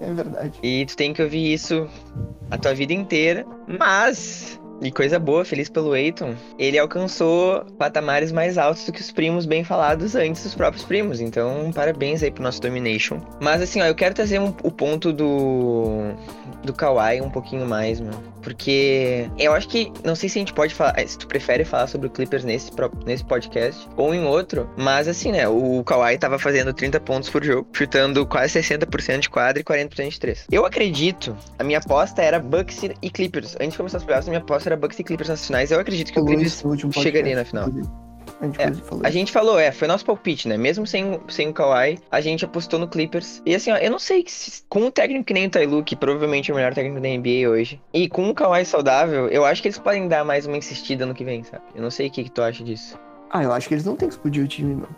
É 0.00 0.12
verdade. 0.12 0.58
E 0.62 0.86
tu 0.86 0.96
tem 0.96 1.12
que 1.12 1.22
ouvir 1.22 1.52
isso 1.52 1.86
a 2.50 2.58
tua 2.58 2.74
vida 2.74 2.92
inteira, 2.92 3.46
mas 3.66 4.59
e 4.80 4.90
coisa 4.90 5.18
boa, 5.18 5.44
feliz 5.44 5.68
pelo 5.68 5.94
Eiton, 5.94 6.34
ele 6.58 6.78
alcançou 6.78 7.64
patamares 7.78 8.32
mais 8.32 8.58
altos 8.58 8.84
do 8.86 8.92
que 8.92 9.00
os 9.00 9.10
primos 9.10 9.46
bem 9.46 9.64
falados 9.64 10.14
antes 10.14 10.42
dos 10.42 10.54
próprios 10.54 10.84
primos. 10.84 11.20
Então, 11.20 11.70
parabéns 11.72 12.22
aí 12.22 12.30
pro 12.30 12.42
nosso 12.42 12.60
Domination. 12.60 13.20
Mas 13.40 13.62
assim, 13.62 13.80
ó, 13.80 13.86
eu 13.86 13.94
quero 13.94 14.14
trazer 14.14 14.40
um, 14.40 14.54
o 14.62 14.70
ponto 14.70 15.12
do 15.12 16.14
do 16.62 16.72
Kawhi 16.72 17.20
um 17.20 17.30
pouquinho 17.30 17.66
mais, 17.66 18.00
mano. 18.00 18.22
Porque 18.42 19.28
eu 19.38 19.52
acho 19.52 19.68
que, 19.68 19.92
não 20.04 20.14
sei 20.14 20.28
se 20.28 20.38
a 20.38 20.40
gente 20.40 20.52
pode 20.52 20.74
falar, 20.74 20.96
se 21.06 21.18
tu 21.18 21.26
prefere 21.26 21.64
falar 21.64 21.86
sobre 21.86 22.06
o 22.06 22.10
Clippers 22.10 22.44
nesse, 22.44 22.70
nesse 23.04 23.24
podcast 23.24 23.86
ou 23.96 24.14
em 24.14 24.24
outro, 24.24 24.68
mas 24.76 25.08
assim, 25.08 25.32
né, 25.32 25.46
o 25.46 25.82
Kawhi 25.84 26.16
tava 26.16 26.38
fazendo 26.38 26.72
30 26.72 27.00
pontos 27.00 27.28
por 27.28 27.44
jogo, 27.44 27.68
chutando 27.72 28.26
quase 28.26 28.58
60% 28.58 29.20
de 29.20 29.30
quadra 29.30 29.60
e 29.60 29.64
40% 29.64 30.08
de 30.08 30.20
3. 30.20 30.46
Eu 30.50 30.64
acredito, 30.64 31.36
a 31.58 31.64
minha 31.64 31.78
aposta 31.78 32.22
era 32.22 32.38
Bucks 32.38 32.82
e 33.02 33.10
Clippers. 33.10 33.56
Antes 33.56 33.72
de 33.72 33.76
começar 33.76 33.98
os 33.98 34.04
playoffs, 34.04 34.28
a 34.28 34.30
minha 34.30 34.40
aposta 34.42 34.69
era 34.70 34.80
Bucks 34.80 34.98
e 34.98 35.04
Clippers 35.04 35.28
nas 35.28 35.46
finais. 35.46 35.70
Eu 35.70 35.80
acredito 35.80 36.12
que 36.12 36.20
o 36.20 36.24
Clippers 36.24 36.62
chegaria 36.92 37.36
na 37.36 37.44
final. 37.44 37.68
A 38.40 38.46
gente, 38.46 38.60
é, 38.60 38.72
falou. 38.72 39.06
a 39.06 39.10
gente 39.10 39.32
falou, 39.32 39.58
é, 39.58 39.70
foi 39.70 39.86
nosso 39.86 40.04
palpite, 40.04 40.48
né? 40.48 40.56
Mesmo 40.56 40.86
sem, 40.86 41.20
sem 41.28 41.48
o 41.48 41.52
Kawhi, 41.52 41.98
a 42.10 42.20
gente 42.22 42.44
apostou 42.44 42.78
no 42.78 42.88
Clippers. 42.88 43.42
E 43.44 43.54
assim, 43.54 43.70
ó, 43.70 43.76
eu 43.76 43.90
não 43.90 43.98
sei 43.98 44.24
se, 44.26 44.62
com 44.68 44.80
um 44.80 44.90
técnico 44.90 45.24
que 45.24 45.34
nem 45.34 45.46
o 45.46 45.50
Tyloo, 45.50 45.84
que 45.84 45.94
provavelmente 45.94 46.50
é 46.50 46.54
o 46.54 46.56
melhor 46.56 46.72
técnico 46.72 47.00
da 47.00 47.08
NBA 47.08 47.50
hoje, 47.50 47.80
e 47.92 48.08
com 48.08 48.30
o 48.30 48.34
Kawhi 48.34 48.64
saudável, 48.64 49.28
eu 49.28 49.44
acho 49.44 49.60
que 49.60 49.68
eles 49.68 49.78
podem 49.78 50.08
dar 50.08 50.24
mais 50.24 50.46
uma 50.46 50.56
insistida 50.56 51.04
no 51.04 51.14
que 51.14 51.22
vem, 51.22 51.44
sabe? 51.44 51.62
Eu 51.74 51.82
não 51.82 51.90
sei 51.90 52.08
o 52.08 52.10
que, 52.10 52.24
que 52.24 52.30
tu 52.30 52.40
acha 52.40 52.64
disso. 52.64 52.98
Ah, 53.30 53.44
eu 53.44 53.52
acho 53.52 53.68
que 53.68 53.74
eles 53.74 53.84
não 53.84 53.94
têm 53.94 54.08
que 54.08 54.14
explodir 54.14 54.42
o 54.42 54.48
time, 54.48 54.74
não. 54.74 54.88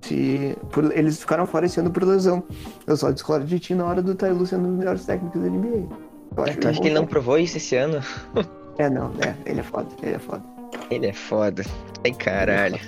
Se, 0.00 0.56
por, 0.70 0.96
eles 0.96 1.18
ficaram 1.18 1.44
fora 1.44 1.66
esse 1.66 1.80
ano 1.80 1.90
por 1.90 2.04
lesão. 2.04 2.44
Eu 2.86 2.96
só 2.96 3.10
discordo 3.10 3.44
de 3.44 3.58
ti 3.58 3.74
na 3.74 3.84
hora 3.84 4.00
do 4.00 4.14
Tyloo 4.14 4.46
sendo 4.46 4.66
um 4.66 4.70
dos 4.70 4.78
melhores 4.78 5.04
técnicos 5.04 5.42
da 5.42 5.48
NBA. 5.48 5.88
Eu 6.36 6.44
acho 6.44 6.52
é, 6.52 6.56
tu 6.56 6.68
acha 6.68 6.80
que 6.80 6.86
ele 6.86 6.94
não 6.94 7.06
provou 7.06 7.36
isso 7.36 7.56
esse 7.56 7.74
ano? 7.74 8.00
é, 8.78 8.90
não, 8.90 9.12
é, 9.20 9.34
ele 9.46 9.60
é 9.60 9.62
foda, 9.62 9.88
ele 10.02 10.14
é 10.14 10.18
foda. 10.18 10.42
Ele 10.90 11.06
é 11.06 11.12
foda. 11.12 11.64
Ai, 12.04 12.12
caralho. 12.12 12.80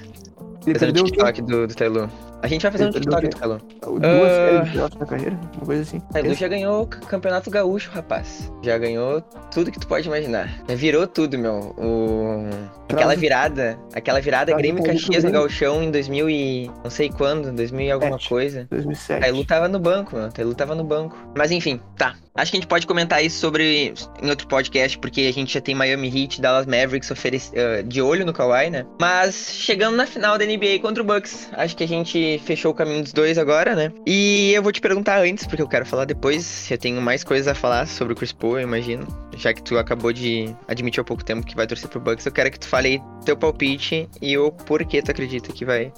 Ele 0.67 0.79
Fazendo 0.79 1.01
o 1.01 1.05
TikTok 1.05 1.43
do, 1.43 1.67
do 1.67 1.75
Telu. 1.75 2.11
A 2.45 2.47
gente 2.47 2.61
vai 2.61 2.73
fazer 2.73 2.85
um 2.85 2.91
TikTok 2.91 3.27
do 3.27 3.39
Telu. 3.39 3.59
Duas 3.81 4.33
séries 4.33 4.99
na 4.99 5.07
carreira? 5.07 5.41
Uma 5.55 5.65
coisa 5.65 5.81
assim. 5.81 5.99
Telu 6.13 6.35
já 6.35 6.47
ganhou 6.47 6.83
o 6.83 6.87
campeonato 6.87 7.51
gaúcho, 7.51 7.91
rapaz. 7.91 8.53
Já 8.63 8.77
ganhou 8.77 9.23
tudo 9.51 9.73
que 9.73 9.81
tu 9.81 9.87
pode 9.87 10.07
imaginar. 10.07 10.63
Virou 10.69 11.07
tudo, 11.07 11.39
meu. 11.39 11.75
O... 11.79 12.47
Aquela 12.93 13.17
virada, 13.17 13.79
aquela 13.95 14.21
virada 14.21 14.55
Grêmio 14.55 14.85
Caxias 14.85 15.25
no 15.25 15.33
Gauchão 15.33 15.83
em 15.83 15.91
2000 15.91 16.29
e 16.29 16.71
não 16.83 16.91
sei 16.91 17.09
quando, 17.09 17.51
2000 17.51 17.87
e 17.87 17.91
alguma 17.91 18.19
coisa. 18.19 18.67
2007. 18.71 19.23
Tailu 19.23 19.45
tava 19.47 19.67
no 19.67 19.79
banco, 19.79 20.15
meu. 20.15 20.31
Tailu 20.31 20.55
tava 20.55 20.75
no 20.75 20.85
banco. 20.85 21.17
Mas 21.35 21.51
enfim, 21.51 21.81
tá. 21.97 22.15
Acho 22.37 22.51
que 22.51 22.57
a 22.57 22.61
gente 22.61 22.69
pode 22.69 22.85
comentar 22.85 23.25
isso 23.25 23.39
sobre 23.39 23.95
em 24.21 24.29
outro 24.29 24.49
podcast, 24.49 24.99
porque 24.99 25.21
a 25.21 25.33
gente 25.33 25.55
já 25.55 25.61
tem 25.61 25.73
Miami 25.73 26.09
Heat, 26.09 26.41
Dallas 26.41 26.67
Mavericks 26.67 27.09
uh, 27.09 27.83
de 27.85 28.03
olho 28.03 28.27
no 28.27 28.33
Kawhi, 28.33 28.71
né? 28.71 28.85
Mas 29.01 29.53
chegando 29.53 29.97
na 29.97 30.05
final 30.05 30.37
da 30.37 30.45
NBA 30.45 30.81
contra 30.83 31.01
o 31.01 31.07
Bucks, 31.07 31.49
acho 31.53 31.77
que 31.77 31.85
a 31.85 31.89
gente 31.89 32.34
fechou 32.39 32.73
o 32.73 32.75
caminho 32.75 33.03
dos 33.03 33.13
dois 33.13 33.39
agora, 33.39 33.75
né? 33.75 33.93
E 34.07 34.53
eu 34.53 34.63
vou 34.63 34.73
te 34.73 34.81
perguntar 34.81 35.21
antes, 35.21 35.47
porque 35.47 35.63
eu 35.63 35.69
quero 35.69 35.87
falar 35.87 36.05
depois. 36.05 36.71
Eu 36.71 36.79
tenho 36.79 37.01
mais 37.01 37.25
coisas 37.25 37.49
a 37.49 37.55
falar 37.55 37.87
sobre 37.87 38.13
o 38.13 38.17
Chris 38.17 38.33
Paul, 38.33 38.59
eu 38.59 38.63
imagino. 38.63 39.07
Já 39.37 39.53
que 39.53 39.63
tu 39.63 39.79
acabou 39.79 40.13
de 40.13 40.55
admitir 40.69 41.01
há 41.01 41.05
pouco 41.05 41.25
tempo 41.25 41.45
que 41.45 41.57
vai 41.57 41.67
torcer 41.67 41.89
pro 41.89 42.01
Bucks, 42.01 42.25
eu 42.27 42.33
quero 42.33 42.51
que 42.51 42.59
tu 42.59 42.69
fale 42.69 42.89
aí 42.89 43.03
teu 43.25 43.37
palpite 43.37 44.09
e 44.21 44.37
o 44.39 44.53
porquê 44.53 45.03
tu 45.03 45.11
acredita 45.11 45.53
que 45.53 45.65
vai 45.65 45.93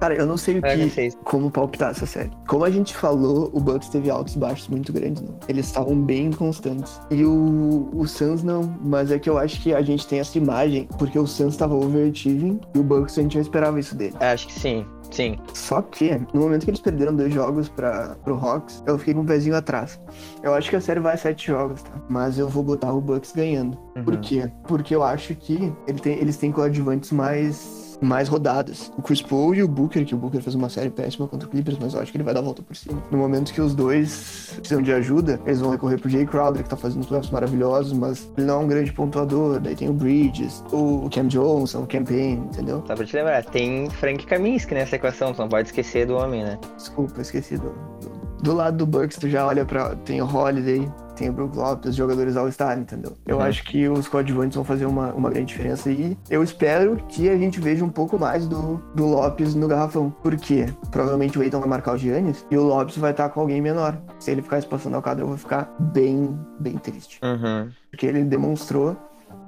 Cara, 0.00 0.14
eu 0.14 0.26
não 0.26 0.36
sei 0.36 0.58
o 0.58 0.62
que, 0.62 1.10
como 1.24 1.50
palpitar 1.50 1.90
essa 1.90 2.06
série. 2.06 2.30
Como 2.48 2.64
a 2.64 2.70
gente 2.70 2.94
falou, 2.94 3.50
o 3.52 3.60
Bucks 3.60 3.88
teve 3.88 4.10
altos 4.10 4.34
e 4.34 4.38
baixos 4.38 4.68
muito 4.68 4.92
grandes, 4.92 5.22
né? 5.22 5.28
Eles 5.48 5.66
estavam 5.66 6.00
bem 6.00 6.30
constantes. 6.32 7.00
E 7.10 7.24
o, 7.24 7.88
o 7.94 8.06
Suns 8.06 8.42
não, 8.42 8.76
mas 8.82 9.10
é 9.10 9.18
que 9.18 9.30
eu 9.30 9.38
acho 9.38 9.60
que 9.62 9.72
a 9.72 9.82
gente 9.82 10.06
tem 10.06 10.18
essa 10.18 10.36
imagem, 10.36 10.88
porque 10.98 11.18
o 11.18 11.26
Suns 11.26 11.54
estava 11.54 11.74
overachieving 11.74 12.60
e 12.74 12.78
o 12.78 12.82
Bucks 12.82 13.18
a 13.18 13.22
gente 13.22 13.34
já 13.34 13.40
esperava 13.40 13.78
isso 13.78 13.94
dele. 13.94 14.14
Acho 14.20 14.46
que 14.48 14.52
sim. 14.52 14.84
Sim. 15.14 15.38
Só 15.54 15.80
que, 15.80 16.20
no 16.32 16.40
momento 16.40 16.64
que 16.64 16.70
eles 16.70 16.80
perderam 16.80 17.14
dois 17.14 17.32
jogos 17.32 17.68
para 17.68 18.16
pro 18.24 18.34
Hawks, 18.34 18.82
eu 18.84 18.98
fiquei 18.98 19.14
com 19.14 19.20
um 19.20 19.26
pezinho 19.26 19.54
atrás. 19.54 20.00
Eu 20.42 20.52
acho 20.52 20.68
que 20.68 20.74
a 20.74 20.80
série 20.80 20.98
vai 20.98 21.14
a 21.14 21.16
sete 21.16 21.46
jogos, 21.46 21.82
tá? 21.82 21.92
Mas 22.08 22.36
eu 22.36 22.48
vou 22.48 22.64
botar 22.64 22.92
o 22.92 23.00
Bucks 23.00 23.32
ganhando. 23.32 23.78
Uhum. 23.94 24.04
Por 24.04 24.16
quê? 24.18 24.50
Porque 24.66 24.94
eu 24.94 25.04
acho 25.04 25.34
que 25.36 25.72
ele 25.86 26.00
tem, 26.00 26.18
eles 26.18 26.36
têm 26.36 26.50
coadjuvantes 26.50 27.12
mais 27.12 27.83
mais 28.00 28.28
rodadas. 28.28 28.92
O 28.96 29.02
Chris 29.02 29.22
Paul 29.22 29.54
e 29.54 29.62
o 29.62 29.68
Booker, 29.68 30.04
que 30.04 30.14
o 30.14 30.18
Booker 30.18 30.40
fez 30.40 30.54
uma 30.54 30.68
série 30.68 30.90
péssima 30.90 31.26
contra 31.26 31.48
o 31.48 31.50
Clippers, 31.50 31.78
mas 31.80 31.94
eu 31.94 32.00
acho 32.00 32.10
que 32.10 32.16
ele 32.16 32.24
vai 32.24 32.34
dar 32.34 32.40
a 32.40 32.42
volta 32.42 32.62
por 32.62 32.74
cima. 32.76 33.02
No 33.10 33.18
momento 33.18 33.52
que 33.52 33.60
os 33.60 33.74
dois 33.74 34.52
precisam 34.56 34.82
de 34.82 34.92
ajuda, 34.92 35.40
eles 35.44 35.60
vão 35.60 35.70
recorrer 35.70 35.98
pro 35.98 36.08
Jay 36.08 36.26
Crowder, 36.26 36.62
que 36.62 36.68
tá 36.68 36.76
fazendo 36.76 37.00
uns 37.00 37.06
playoffs 37.06 37.32
maravilhosos, 37.32 37.92
mas 37.92 38.30
ele 38.36 38.46
não 38.46 38.60
é 38.60 38.64
um 38.64 38.68
grande 38.68 38.92
pontuador. 38.92 39.60
Daí 39.60 39.74
tem 39.74 39.88
o 39.88 39.92
Bridges, 39.92 40.62
o 40.72 41.08
Cam 41.10 41.26
Johnson, 41.26 41.82
o 41.82 41.86
Campaign, 41.86 42.48
entendeu? 42.52 42.82
Só 42.86 42.94
pra 42.94 43.04
te 43.04 43.16
lembrar, 43.16 43.44
tem 43.44 43.88
Frank 43.90 44.26
Kaminsky 44.26 44.74
nessa 44.74 44.96
equação, 44.96 45.32
tu 45.32 45.40
não 45.40 45.48
pode 45.48 45.68
esquecer 45.68 46.06
do 46.06 46.16
homem, 46.16 46.42
né? 46.42 46.58
Desculpa, 46.76 47.20
esqueci 47.20 47.56
do, 47.56 47.70
do 48.00 48.24
do 48.44 48.52
lado 48.52 48.76
do 48.76 48.86
Bucks, 48.86 49.16
tu 49.16 49.28
já 49.28 49.46
olha 49.46 49.64
para 49.64 49.96
tem 49.96 50.20
o 50.20 50.26
Holiday, 50.26 50.86
tem 51.14 51.28
o 51.28 51.32
Brook 51.32 51.56
Lopes, 51.56 51.94
jogadores 51.94 52.36
All-Star, 52.36 52.78
entendeu? 52.78 53.12
Eu 53.26 53.36
uhum. 53.36 53.42
acho 53.42 53.64
que 53.64 53.88
os 53.88 54.08
coadjuvantes 54.08 54.56
vão 54.56 54.64
fazer 54.64 54.86
uma, 54.86 55.12
uma 55.12 55.30
grande 55.30 55.46
diferença 55.46 55.90
e 55.90 56.16
eu 56.28 56.42
espero 56.42 56.96
que 57.08 57.28
a 57.28 57.36
gente 57.36 57.60
veja 57.60 57.84
um 57.84 57.88
pouco 57.88 58.18
mais 58.18 58.46
do, 58.46 58.82
do 58.94 59.06
Lopes 59.06 59.54
no 59.54 59.68
garrafão. 59.68 60.10
Por 60.22 60.36
quê? 60.36 60.66
Provavelmente 60.90 61.38
o 61.38 61.42
Eiton 61.42 61.60
vai 61.60 61.68
marcar 61.68 61.94
o 61.94 61.98
Giannis 61.98 62.44
e 62.50 62.56
o 62.56 62.62
Lopes 62.62 62.96
vai 62.96 63.12
estar 63.12 63.28
com 63.28 63.40
alguém 63.40 63.60
menor. 63.60 63.98
Se 64.18 64.30
ele 64.30 64.42
ficar 64.42 64.58
espaçando 64.58 64.96
a 64.96 65.02
quadra, 65.02 65.22
eu 65.22 65.28
vou 65.28 65.36
ficar 65.36 65.74
bem, 65.78 66.38
bem 66.60 66.76
triste. 66.76 67.20
Uhum. 67.22 67.70
Porque 67.90 68.06
ele 68.06 68.24
demonstrou 68.24 68.96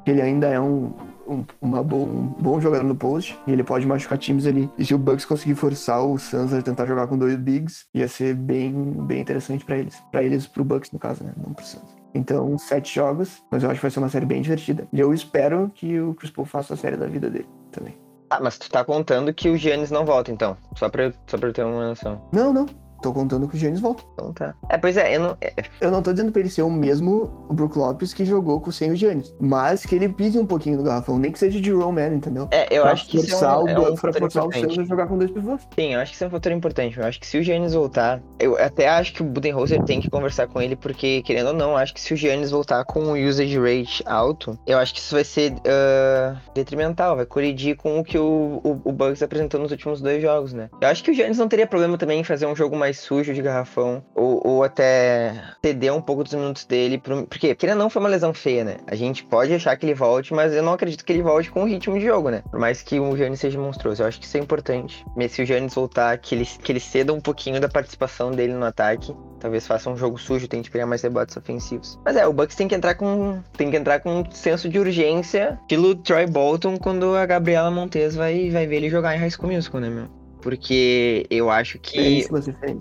que 0.05 0.11
ele 0.11 0.23
ainda 0.23 0.47
é 0.47 0.61
um, 0.61 0.93
um, 1.27 1.45
uma 1.61 1.83
bo 1.83 1.97
um 1.97 2.35
bom 2.39 2.61
jogador 2.61 2.85
no 2.85 2.95
post 2.95 3.39
e 3.47 3.53
ele 3.53 3.63
pode 3.63 3.87
machucar 3.87 4.19
times 4.19 4.47
ali. 4.47 4.71
E 4.79 4.85
se 4.85 4.95
o 4.95 4.99
Bucks 4.99 5.25
conseguir 5.25 5.55
forçar 5.55 6.05
o 6.05 6.19
Suns 6.19 6.53
a 6.53 6.63
tentar 6.63 6.87
jogar 6.87 7.07
com 7.07 7.19
dois 7.19 7.37
bigs, 7.37 7.87
ia 7.95 8.09
ser 8.09 8.35
bem, 8.35 8.73
bem 8.73 9.21
interessante 9.21 9.65
para 9.65 9.79
eles. 9.79 10.03
para 10.11 10.23
eles, 10.23 10.47
pro 10.47 10.65
Bucks 10.65 10.91
no 10.91 10.99
caso, 10.99 11.25
né? 11.25 11.33
Não 11.37 11.53
pro 11.53 11.65
Suns. 11.65 11.97
Então, 12.15 12.57
sete 12.57 12.95
jogos, 12.95 13.43
mas 13.51 13.63
eu 13.63 13.71
acho 13.71 13.79
que 13.79 13.83
vai 13.83 13.91
ser 13.91 13.99
uma 13.99 14.09
série 14.09 14.25
bem 14.25 14.41
divertida. 14.41 14.89
E 14.93 14.99
eu 14.99 15.13
espero 15.13 15.71
que 15.75 16.01
o 16.01 16.15
Chris 16.15 16.31
Paul 16.31 16.47
faça 16.47 16.75
a 16.75 16.77
série 16.77 16.97
da 16.97 17.07
vida 17.07 17.29
dele 17.29 17.49
também. 17.71 17.95
Ah, 18.31 18.41
mas 18.41 18.59
tu 18.59 18.71
tá 18.71 18.85
contando 18.85 19.33
que 19.33 19.49
o 19.49 19.57
Giannis 19.57 19.91
não 19.91 20.05
volta, 20.05 20.33
então. 20.33 20.57
Só 20.77 20.89
pra, 20.89 21.13
só 21.27 21.39
pra 21.39 21.49
eu 21.49 21.53
ter 21.53 21.65
uma 21.65 21.89
noção. 21.89 22.21
Não, 22.33 22.53
não. 22.53 22.67
Tô 23.03 23.13
contando 23.13 23.49
que 23.49 23.57
o 23.57 23.59
Giannis 23.59 23.81
volta. 23.81 24.03
Então 24.15 24.33
tá. 24.33 24.55
É, 24.69 24.79
pois 24.79 24.97
é, 24.97 25.17
eu 25.17 25.21
não. 25.21 25.37
É... 25.41 25.53
Eu 25.81 25.91
não 25.91 26.03
tô 26.03 26.13
dizendo 26.13 26.33
pra 26.33 26.41
ele 26.41 26.51
ser 26.51 26.63
o 26.63 26.71
mesmo 26.71 27.47
Brook 27.51 27.79
Lopes 27.79 28.13
que 28.13 28.25
jogou 28.25 28.61
com 28.61 28.71
sem 28.71 28.91
o 28.91 28.97
Giannis. 28.97 29.35
Mas 29.41 29.85
que 29.85 29.95
ele 29.95 30.09
pise 30.09 30.39
um 30.39 30.47
pouquinho 30.47 30.77
no 30.79 30.83
garrafão, 30.83 31.19
nem 31.19 31.31
que 31.31 31.39
seja 31.39 31.61
de 31.61 31.73
Man, 31.73 32.15
entendeu? 32.15 32.49
É, 32.51 32.75
eu 32.75 32.83
pra 32.83 32.93
acho 32.93 33.07
que 33.07 33.19
forçar 33.19 33.55
é 33.55 33.59
um, 33.59 33.65
o, 33.65 33.69
é 33.69 33.91
um 33.91 33.95
pra 33.95 34.13
forçar 34.13 34.47
o 34.47 34.51
a 34.51 34.85
jogar 34.85 35.07
com 35.07 35.19
dois 35.19 35.31
pivôs. 35.31 35.61
Sim, 35.75 35.95
eu 35.95 36.01
acho 36.01 36.11
que 36.11 36.17
isso 36.17 36.25
é 36.25 36.27
um 36.27 36.31
fator 36.31 36.53
importante. 36.53 36.99
Eu 36.99 37.05
acho 37.05 37.21
que 37.21 37.27
se 37.27 37.39
o 37.39 37.43
Giannis 37.43 37.75
voltar, 37.75 38.23
eu 38.39 38.57
até 38.59 38.89
acho 38.89 39.13
que 39.13 39.23
o 39.23 39.25
Budenholzer 39.25 39.83
tem 39.85 40.01
que 40.01 40.11
conversar 40.11 40.47
com 40.47 40.61
ele, 40.61 40.77
porque, 40.77 41.23
querendo 41.23 41.49
ou 41.49 41.55
não, 41.55 41.77
acho 41.77 41.93
que 41.95 42.01
se 42.01 42.15
o 42.15 42.17
Giannis 42.17 42.51
voltar 42.51 42.85
com 42.85 43.01
o 43.01 43.29
usage 43.29 43.59
rate 43.59 44.03
alto, 44.07 44.59
eu 44.67 44.79
acho 44.79 44.95
que 44.95 45.01
isso 45.01 45.15
vai 45.15 45.25
ser 45.25 45.53
uh, 45.53 46.37
detrimental, 46.55 47.17
vai 47.17 47.27
colidir 47.27 47.77
com 47.77 47.99
o 47.99 48.05
que 48.05 48.19
o, 48.19 48.61
o, 48.63 48.81
o 48.85 48.93
Bucks 48.93 49.23
apresentou 49.23 49.61
nos 49.61 49.71
últimos 49.71 50.01
dois 50.01 50.23
jogos, 50.23 50.53
né? 50.53 50.71
Eu 50.81 50.89
acho 50.89 51.03
que 51.03 51.11
o 51.11 51.15
Giannis 51.15 51.39
não 51.39 51.49
teria 51.49 51.67
problema 51.67 51.99
também 51.99 52.21
em 52.21 52.25
fazer 52.25 52.47
um 52.47 52.55
jogo 52.55 52.77
mais 52.77 52.86
sujo 52.95 53.33
de 53.33 53.43
garrafão 53.43 54.05
ou, 54.15 54.41
ou 54.45 54.65
até 54.65 55.35
ceder 55.65 55.95
um 55.95 56.01
pouco 56.01 56.25
dos 56.25 56.35
minutos 56.35 56.65
dele, 56.65 56.99
pro, 56.99 57.27
porque 57.27 57.55
querendo 57.55 57.79
não 57.79 57.91
foi 57.91 58.01
uma 58.01 58.09
lesão 58.09 58.33
feia, 58.33 58.65
né? 58.65 58.77
A 58.87 58.95
gente 58.95 59.25
pode 59.25 59.53
achar 59.53 59.77
que 59.77 59.87
ele 59.87 59.95
volte, 59.95 60.35
mas 60.35 60.53
eu 60.53 60.63
não 60.63 60.73
acredito 60.73 61.05
que 61.05 61.13
ele 61.13 61.23
volte 61.23 61.51
com 61.51 61.63
o 61.63 61.67
ritmo 61.67 61.99
de 61.99 62.05
jogo, 62.05 62.31
né? 62.31 62.43
Por 62.51 62.59
mais 62.59 62.83
que 62.83 62.99
o 62.99 63.17
Giannis 63.17 63.41
seja 63.41 63.59
monstruoso, 63.59 64.03
eu 64.03 64.07
acho 64.07 64.19
que 64.19 64.27
isso 64.27 64.37
é 64.37 64.41
importante. 64.41 65.05
Se 65.29 65.43
o 65.43 65.47
Giannis 65.47 65.75
voltar, 65.75 66.17
que 66.19 66.35
ele, 66.35 66.45
que 66.45 66.73
ele 66.73 66.81
ceda 66.81 67.13
um 67.13 67.21
pouquinho 67.21 67.61
da 67.61 67.69
participação 67.69 68.31
dele 68.31 68.55
no 68.55 68.65
ataque, 68.65 69.15
talvez 69.41 69.67
faça 69.67 69.91
um 69.91 69.97
jogo 69.97 70.19
sujo, 70.19 70.49
tente 70.49 70.71
pegar 70.71 70.87
mais 70.87 71.03
rebotes 71.03 71.37
ofensivos. 71.37 71.99
Mas 72.05 72.17
é, 72.17 72.27
o 72.27 72.33
Bucks 72.33 72.57
tem 72.57 72.69
que 72.69 72.75
entrar 72.75 72.95
com 72.95 73.41
tem 73.57 73.71
que 73.71 73.77
entrar 73.77 74.01
com 74.01 74.21
um 74.21 74.31
senso 74.31 74.69
de 74.69 74.79
urgência, 74.79 75.59
estilo 75.63 75.95
Troy 75.95 76.27
Bolton 76.27 76.77
quando 76.79 77.15
a 77.17 77.27
Gabriela 77.27 77.71
Montes 77.71 78.15
vai 78.15 78.51
vai 78.51 78.67
ver 78.67 78.77
ele 78.77 78.91
jogar 78.91 79.15
em 79.15 79.19
High 79.19 79.31
School 79.31 79.53
Musical, 79.53 79.81
né, 79.81 79.91
meu? 79.91 80.16
Porque 80.47 81.27
eu 81.29 81.51
acho 81.51 81.77
que 81.81 82.25
É. 82.63 82.77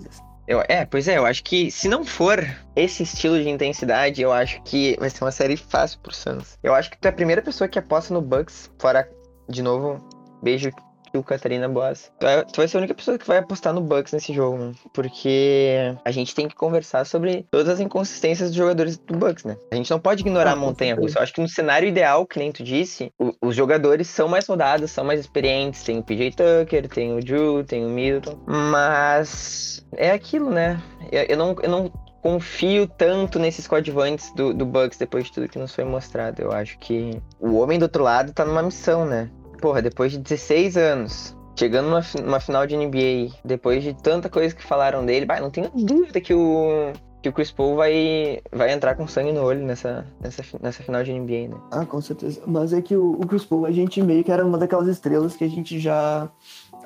Eu, 0.46 0.62
é, 0.68 0.84
pois 0.84 1.08
é, 1.08 1.18
eu 1.18 1.26
acho 1.26 1.42
que 1.42 1.68
se 1.72 1.88
não 1.88 2.04
for 2.04 2.38
esse 2.76 3.02
estilo 3.02 3.42
de 3.42 3.48
intensidade, 3.48 4.22
eu 4.22 4.32
acho 4.32 4.62
que 4.62 4.96
vai 5.00 5.10
ser 5.10 5.24
uma 5.24 5.32
série 5.32 5.56
fácil 5.56 5.98
pro 5.98 6.14
Suns. 6.14 6.56
Eu 6.62 6.72
acho 6.72 6.88
que 6.88 6.96
tu 6.96 7.06
é 7.06 7.08
a 7.08 7.12
primeira 7.12 7.42
pessoa 7.42 7.66
que 7.66 7.76
aposta 7.76 8.14
no 8.14 8.22
Bucks, 8.22 8.70
fora, 8.78 9.10
de 9.48 9.60
novo, 9.60 9.98
beijo 10.40 10.70
o 11.16 11.22
Catarina 11.22 11.68
Boas. 11.68 12.10
Tu, 12.20 12.26
é, 12.26 12.42
tu 12.44 12.56
vai 12.56 12.68
ser 12.68 12.76
a 12.76 12.80
única 12.80 12.94
pessoa 12.94 13.18
que 13.18 13.26
vai 13.26 13.38
apostar 13.38 13.72
no 13.72 13.80
Bucks 13.80 14.12
nesse 14.12 14.32
jogo, 14.32 14.58
mano. 14.58 14.74
Porque 14.94 15.94
a 16.04 16.10
gente 16.10 16.34
tem 16.34 16.48
que 16.48 16.54
conversar 16.54 17.04
sobre 17.06 17.46
todas 17.50 17.68
as 17.68 17.80
inconsistências 17.80 18.48
dos 18.50 18.56
jogadores 18.56 18.96
do 18.98 19.16
Bucks, 19.16 19.44
né? 19.44 19.56
A 19.72 19.76
gente 19.76 19.90
não 19.90 19.98
pode 19.98 20.22
ignorar 20.22 20.50
Ah, 20.50 20.52
a 20.54 20.56
montanha 20.56 20.94
russa. 20.94 21.18
Eu 21.18 21.22
acho 21.22 21.32
que 21.32 21.40
no 21.40 21.48
cenário 21.48 21.88
ideal, 21.88 22.26
que 22.26 22.38
nem 22.38 22.52
tu 22.52 22.62
disse, 22.62 23.10
o- 23.18 23.32
os 23.42 23.54
jogadores 23.56 24.08
são 24.08 24.28
mais 24.28 24.46
rodados, 24.46 24.90
são 24.90 25.04
mais 25.04 25.20
experientes. 25.20 25.82
Tem 25.82 25.98
o 25.98 26.02
PJ 26.02 26.32
Tucker, 26.36 26.88
tem 26.88 27.16
o 27.16 27.20
Drew, 27.20 27.64
tem 27.64 27.84
o 27.84 27.88
Middleton. 27.88 28.38
Mas 28.46 29.84
é 29.96 30.10
aquilo, 30.10 30.50
né? 30.50 30.80
Eu, 31.10 31.22
eu 31.30 31.36
não. 31.36 31.56
Eu 31.62 31.70
não 31.70 32.06
confio 32.22 32.88
tanto 32.88 33.38
nesses 33.38 33.68
coadjuvantes 33.68 34.32
do, 34.34 34.52
do 34.52 34.66
Bucks 34.66 34.98
depois 34.98 35.26
de 35.26 35.32
tudo 35.32 35.48
que 35.48 35.60
nos 35.60 35.72
foi 35.72 35.84
mostrado. 35.84 36.42
Eu 36.42 36.50
acho 36.50 36.76
que 36.80 37.22
o 37.38 37.54
homem 37.58 37.78
do 37.78 37.82
outro 37.84 38.02
lado 38.02 38.32
tá 38.32 38.44
numa 38.44 38.64
missão, 38.64 39.06
né? 39.06 39.30
Porra, 39.66 39.82
depois 39.82 40.12
de 40.12 40.18
16 40.18 40.76
anos, 40.76 41.36
chegando 41.58 41.86
numa, 41.86 42.00
numa 42.24 42.38
final 42.38 42.64
de 42.68 42.76
NBA, 42.76 43.34
depois 43.44 43.82
de 43.82 43.94
tanta 43.94 44.28
coisa 44.28 44.54
que 44.54 44.62
falaram 44.62 45.04
dele, 45.04 45.26
bah, 45.26 45.40
não 45.40 45.50
tenho 45.50 45.68
dúvida 45.74 46.20
que 46.20 46.32
o, 46.32 46.92
que 47.20 47.28
o 47.28 47.32
Chris 47.32 47.50
Paul 47.50 47.74
vai, 47.74 48.40
vai 48.52 48.72
entrar 48.72 48.94
com 48.94 49.08
sangue 49.08 49.32
no 49.32 49.42
olho 49.42 49.66
nessa, 49.66 50.06
nessa, 50.20 50.44
nessa 50.62 50.84
final 50.84 51.02
de 51.02 51.12
NBA, 51.12 51.48
né? 51.48 51.60
Ah, 51.72 51.84
com 51.84 52.00
certeza. 52.00 52.40
Mas 52.46 52.72
é 52.72 52.80
que 52.80 52.94
o, 52.94 53.14
o 53.14 53.26
Chris 53.26 53.44
Paul, 53.44 53.66
a 53.66 53.72
gente 53.72 54.00
meio 54.00 54.22
que 54.22 54.30
era 54.30 54.46
uma 54.46 54.56
daquelas 54.56 54.86
estrelas 54.86 55.34
que 55.34 55.42
a 55.42 55.48
gente 55.48 55.80
já 55.80 56.30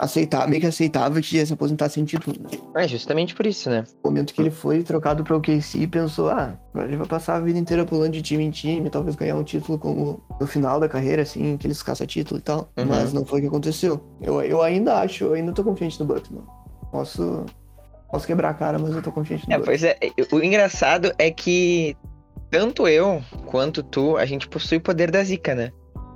aceitava, 0.01 0.47
meio 0.47 0.61
que 0.61 0.67
aceitava 0.67 1.21
ia 1.21 1.45
se 1.47 1.53
aposentar 1.53 1.89
sem 1.91 2.05
título. 2.05 2.35
Né? 2.41 2.83
É 2.85 2.89
justamente 2.89 3.35
por 3.35 3.47
isso, 3.47 3.69
né? 3.69 3.85
No 4.03 4.11
momento 4.11 4.33
que 4.33 4.41
ele 4.41 4.51
foi 4.51 4.83
trocado 4.83 5.23
para 5.23 5.37
o 5.37 5.41
KC, 5.41 5.87
pensou, 5.87 6.31
ah, 6.31 6.59
ele 6.75 6.97
vai 6.97 7.07
passar 7.07 7.37
a 7.37 7.41
vida 7.41 7.59
inteira 7.59 7.85
pulando 7.85 8.13
de 8.13 8.23
time 8.23 8.43
em 8.45 8.51
time, 8.51 8.89
talvez 8.89 9.15
ganhar 9.15 9.37
um 9.37 9.45
título 9.45 9.79
como 9.79 10.23
no 10.41 10.47
final 10.47 10.81
da 10.81 10.89
carreira, 10.89 11.23
assim, 11.23 11.57
que 11.59 11.67
eles 11.67 11.83
caçam 11.83 12.07
título 12.07 12.41
e 12.41 12.43
tal. 12.43 12.71
Uhum. 12.79 12.87
Mas 12.87 13.13
não 13.13 13.25
foi 13.27 13.39
o 13.41 13.43
que 13.43 13.49
aconteceu. 13.49 14.01
Eu, 14.23 14.41
eu 14.43 14.63
ainda 14.63 15.01
acho, 15.01 15.25
eu 15.25 15.35
ainda 15.35 15.53
tô 15.53 15.63
confiante 15.63 16.01
no 16.01 16.07
Bucks, 16.07 16.31
mano. 16.31 16.47
Posso, 16.91 17.45
posso 18.11 18.27
quebrar 18.27 18.51
a 18.51 18.55
cara, 18.55 18.79
mas 18.79 18.95
eu 18.95 19.03
tô 19.03 19.13
confiante 19.13 19.47
no 19.47 19.53
É, 19.55 19.59
Bucks. 19.59 19.67
pois 19.69 19.83
é, 19.85 19.99
o 20.33 20.43
engraçado 20.43 21.13
é 21.19 21.31
que 21.31 21.95
tanto 22.51 22.89
eu 22.89 23.23
quanto 23.47 23.83
tu, 23.83 24.17
a 24.17 24.25
gente 24.25 24.49
possui 24.49 24.79
o 24.79 24.81
poder 24.81 25.11
da 25.11 25.23
zica, 25.23 25.55
né? 25.55 25.71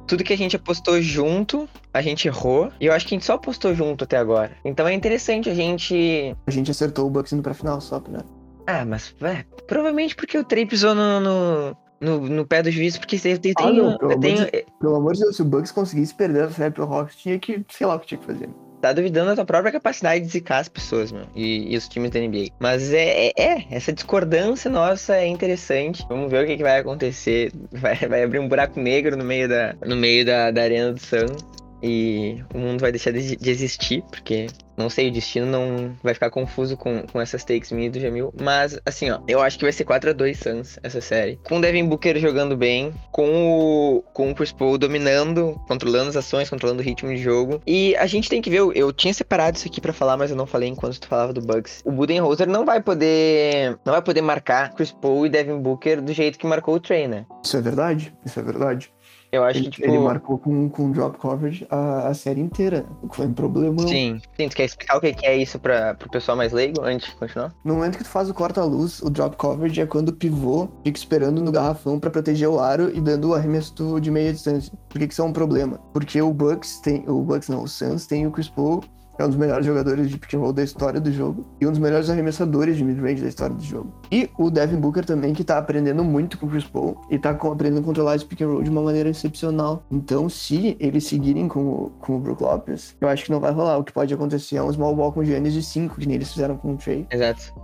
Tudo 0.07 0.23
que 0.25 0.33
a 0.33 0.37
gente 0.37 0.57
apostou 0.57 1.01
junto, 1.01 1.69
a 1.93 2.03
gente 2.03 2.29
errou. 2.29 2.71
E 2.81 2.87
eu 2.87 2.93
acho 2.93 3.07
que 3.07 3.15
a 3.15 3.17
gente 3.17 3.25
só 3.25 3.35
apostou 3.35 3.75
junto 3.75 4.05
até 4.05 4.17
agora. 4.17 4.53
Então 4.65 4.87
é 4.87 4.93
interessante 4.95 5.49
a 5.49 5.55
gente. 5.55 6.37
A 6.47 6.51
gente 6.51 6.71
acertou 6.71 7.07
o 7.07 7.11
Bucks 7.11 7.33
indo 7.33 7.43
pra 7.43 7.55
final 7.55 7.81
só, 7.81 8.03
né? 8.09 8.19
Ah, 8.67 8.85
mas 8.85 9.15
é, 9.23 9.45
provavelmente 9.67 10.15
porque 10.17 10.39
o 10.39 10.45
Trey 10.45 10.65
pisou 10.67 10.95
no, 10.95 11.21
no, 11.21 11.77
no, 12.01 12.21
no 12.21 12.47
pé 12.47 12.63
do 12.63 12.71
juiz, 12.71 12.97
porque 12.97 13.17
eu 13.17 13.39
tenho. 13.39 13.57
Ah, 13.59 13.73
não, 13.73 13.99
pelo 13.99 14.13
eu 14.13 14.17
amor 14.17 14.21
de- 14.51 14.67
Pelo 14.81 14.95
amor 14.97 15.13
de 15.15 15.21
Deus, 15.21 15.37
se 15.37 15.43
o 15.43 15.45
Bucks 15.45 15.71
conseguisse 15.73 16.15
perder 16.15 16.45
a 16.45 16.51
série 16.51 16.71
pro 16.73 16.85
Hawks, 16.85 17.17
tinha 17.17 17.39
que, 17.39 17.65
sei 17.71 17.87
lá 17.87 17.95
o 17.97 18.01
que 18.01 18.07
tinha 18.07 18.19
que 18.19 18.27
fazer. 18.27 18.49
Tá 18.89 18.93
duvidando 18.93 19.29
da 19.29 19.37
tua 19.37 19.45
própria 19.45 19.73
capacidade 19.73 20.25
de 20.25 20.31
zicar 20.31 20.59
as 20.59 20.69
pessoas, 20.69 21.11
meu, 21.11 21.27
e, 21.35 21.73
e 21.73 21.77
os 21.77 21.89
times 21.89 22.11
da 22.11 22.21
NBA. 22.21 22.49
Mas 22.61 22.93
é, 22.93 23.29
é, 23.29 23.33
é, 23.37 23.65
essa 23.71 23.93
discordância 23.93 24.71
nossa 24.71 25.17
é 25.17 25.27
interessante. 25.27 26.05
Vamos 26.09 26.31
ver 26.31 26.45
o 26.45 26.47
que, 26.47 26.57
que 26.57 26.63
vai 26.63 26.81
acontecer. 26.81 27.53
Vai, 27.73 27.97
vai 27.97 28.23
abrir 28.23 28.39
um 28.39 28.49
buraco 28.49 28.81
negro 28.81 29.17
no 29.17 29.25
meio 29.25 29.49
da, 29.49 29.75
no 29.85 29.97
meio 29.97 30.25
da, 30.25 30.51
da 30.51 30.63
arena 30.63 30.93
do 30.93 31.01
Suns. 31.01 31.45
E 31.83 32.43
o 32.55 32.59
mundo 32.59 32.81
vai 32.81 32.91
deixar 32.91 33.13
de, 33.13 33.37
de 33.37 33.51
existir, 33.51 34.03
porque 34.11 34.47
não 34.77 34.91
sei, 34.91 35.09
o 35.09 35.13
destino 35.13 35.47
não 35.47 35.95
vai 36.03 36.15
ficar 36.15 36.31
confuso 36.31 36.77
com, 36.77 37.03
com 37.07 37.21
essas 37.21 37.45
takes 37.45 37.73
minhas 37.73 37.93
do 37.93 38.01
Jamil. 38.01 38.33
Mas, 38.41 38.79
assim, 38.85 39.11
ó, 39.11 39.21
eu 39.29 39.41
acho 39.41 39.59
que 39.59 39.65
vai 39.65 39.73
ser 39.73 39.85
4x2 39.85 40.35
Suns 40.35 40.79
essa 40.83 41.01
série. 41.01 41.39
Com 41.45 41.59
o 41.59 41.61
Devin 41.61 41.87
Booker 41.87 42.19
jogando 42.19 42.57
bem, 42.57 42.93
com 43.11 43.29
o, 43.29 44.03
com 44.13 44.31
o 44.31 44.35
Chris 44.35 44.53
Paul 44.53 44.79
dominando, 44.79 45.61
controlando 45.69 46.11
as 46.11 46.17
ações, 46.17 46.51
controlando 46.51 46.81
o 46.81 46.85
ritmo 46.85 47.11
de 47.11 47.19
jogo. 47.19 47.61
E 47.67 47.97
a 47.97 48.07
gente 48.07 48.29
tem 48.29 48.43
que 48.43 48.51
ver, 48.51 48.61
eu, 48.75 48.93
tinha 48.93 49.13
separado 49.15 49.57
isso 49.57 49.67
aqui 49.67 49.81
pra 49.81 49.93
falar, 49.93 50.17
mas 50.17 50.31
eu 50.31 50.37
não 50.37 50.47
falei 50.47 50.69
enquanto 50.69 51.01
tu 51.01 51.09
falava 51.09 51.33
do 51.33 51.41
Bucks. 51.41 51.83
O 51.85 51.93
Budenholzer 51.93 52.49
não 52.49 52.65
vai 52.65 52.81
poder, 52.81 53.79
não 53.85 53.93
vai 53.93 54.03
poder 54.03 54.23
marcar 54.23 54.75
Chris 54.75 54.93
Paul 54.93 55.27
e 55.27 55.29
Devin 55.29 55.59
Booker 55.59 56.01
do 56.01 56.13
jeito 56.13 56.39
que 56.39 56.47
marcou 56.47 56.75
o 56.75 56.81
Trey, 56.81 57.09
né? 57.09 57.27
Isso 57.43 57.57
é 57.57 57.61
verdade, 57.61 58.15
isso 58.25 58.39
é 58.39 58.43
verdade. 58.43 58.94
Eu 59.35 59.43
acho 59.43 59.59
Ele, 59.59 59.65
que, 59.65 59.83
tipo... 59.83 59.89
ele 59.89 59.99
marcou 59.99 60.39
com, 60.39 60.69
com 60.69 60.93
drop 60.93 61.19
coverage 61.19 61.67
a, 61.69 62.09
a 62.09 62.15
série 62.15 62.41
inteira, 62.41 62.87
o 63.03 63.09
que 63.09 63.17
foi 63.17 63.27
um 63.27 63.33
problema. 63.33 63.81
Sim. 63.81 64.21
Sim, 64.37 64.49
tu 64.49 64.55
quer 64.55 64.65
explicar 64.65 64.97
o 64.97 65.01
que 65.01 65.15
é 65.27 65.37
isso 65.37 65.59
pra, 65.59 65.95
pro 65.95 66.09
pessoal 66.09 66.37
mais 66.37 66.53
leigo 66.53 66.81
antes 66.83 67.09
de 67.09 67.17
continuar? 67.17 67.53
No 67.65 67.75
momento 67.75 67.99
que 67.99 68.05
tu 68.05 68.11
faz 68.11 68.31
o 68.31 68.35
corta-luz, 68.35 69.03
o 69.03 69.11
drop 69.11 69.37
coverage 69.37 69.81
é 69.81 69.87
quando 69.87 70.11
o 70.11 70.13
pivô 70.13 70.69
fica 70.85 70.97
esperando 70.97 71.43
no 71.43 71.51
garrafão 71.51 71.99
pra 71.99 72.11
proteger 72.11 72.49
o 72.49 72.61
aro 72.61 72.97
e 72.97 73.01
dando 73.01 73.31
o 73.31 73.35
arremesso 73.35 74.01
de 74.01 74.11
meia 74.11 74.33
distância. 74.33 74.73
Por 74.89 75.01
que 75.01 75.09
que 75.09 75.13
isso 75.13 75.23
é 75.23 75.25
um 75.25 75.33
problema? 75.33 75.79
Porque 75.93 76.23
o 76.23 76.33
Bucks 76.33 76.79
tem, 76.79 77.05
o 77.09 77.21
Bucks 77.23 77.49
não, 77.49 77.65
o 77.65 77.69
Suns 77.69 78.07
tem 78.07 78.27
o 78.27 78.31
Chris 78.31 78.49
Paul, 78.49 78.85
é 79.19 79.25
um 79.25 79.29
dos 79.29 79.37
melhores 79.37 79.65
jogadores 79.65 80.11
de 80.11 80.19
pick 80.19 80.35
and 80.35 80.39
roll 80.39 80.53
da 80.53 80.63
história 80.63 81.01
do 81.01 81.13
jogo 81.13 81.47
e 81.61 81.67
um 81.67 81.71
dos 81.71 81.79
melhores 81.79 82.11
arremessadores 82.11 82.77
de 82.77 82.85
mid-range 82.85 83.23
da 83.23 83.29
história 83.29 83.55
do 83.55 83.63
jogo. 83.63 83.93
E 84.11 84.29
o 84.39 84.51
Devin 84.51 84.77
Booker 84.77 85.05
também, 85.05 85.33
que 85.33 85.45
tá 85.45 85.59
aprendendo 85.59 86.03
muito 86.05 86.39
com 86.39 86.47
o 86.47 86.51
Chris 86.51 86.65
Paul 86.65 87.01
e 87.11 87.19
tá 87.19 87.31
aprendendo 87.31 87.81
a 87.81 87.85
controlar 87.85 88.17
esse 88.17 88.25
pick 88.25 88.43
and 88.43 88.49
roll 88.49 88.63
de 88.63 88.71
uma 88.71 88.83
maneira 88.83 89.09
excepcional. 89.09 89.83
Então, 89.91 90.29
se 90.29 90.77
eles 90.81 91.05
seguirem 91.05 91.49
com 91.49 91.61
o, 91.61 91.91
com 92.01 92.17
o 92.17 92.19
Brook 92.19 92.43
Lopez, 92.43 92.97
eu 93.01 93.09
acho 93.09 93.25
que 93.25 93.31
não 93.31 93.41
vai 93.41 93.53
rolar. 93.53 93.79
O 93.79 93.85
que 93.85 93.93
pode 93.93 94.13
acontecer 94.13 94.57
é 94.57 94.63
um 94.63 94.73
small 94.73 94.95
ball 94.95 95.13
com 95.13 95.21
o 95.21 95.25
Giannis 95.25 95.53
de 95.53 95.63
5, 95.63 95.97
que 95.97 96.07
nem 96.07 96.17
eles 96.17 96.33
fizeram 96.33 96.57
com 96.57 96.75
o 96.75 96.77
Trey. 96.77 97.07
Exato. 97.11 97.55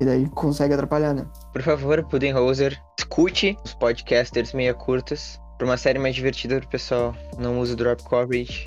E 0.00 0.04
daí 0.04 0.26
consegue 0.30 0.72
atrapalhar, 0.72 1.12
né? 1.12 1.26
Por 1.52 1.60
favor, 1.60 2.02
Pudenholzer, 2.04 2.80
escute 2.98 3.56
os 3.62 3.74
podcasters 3.74 4.54
meia 4.54 4.72
curtas 4.72 5.38
pra 5.58 5.66
uma 5.66 5.76
série 5.76 5.98
mais 5.98 6.14
divertida 6.14 6.58
pro 6.58 6.68
pessoal. 6.68 7.14
Não 7.38 7.60
use 7.60 7.76
drop 7.76 8.02
coverage. 8.04 8.64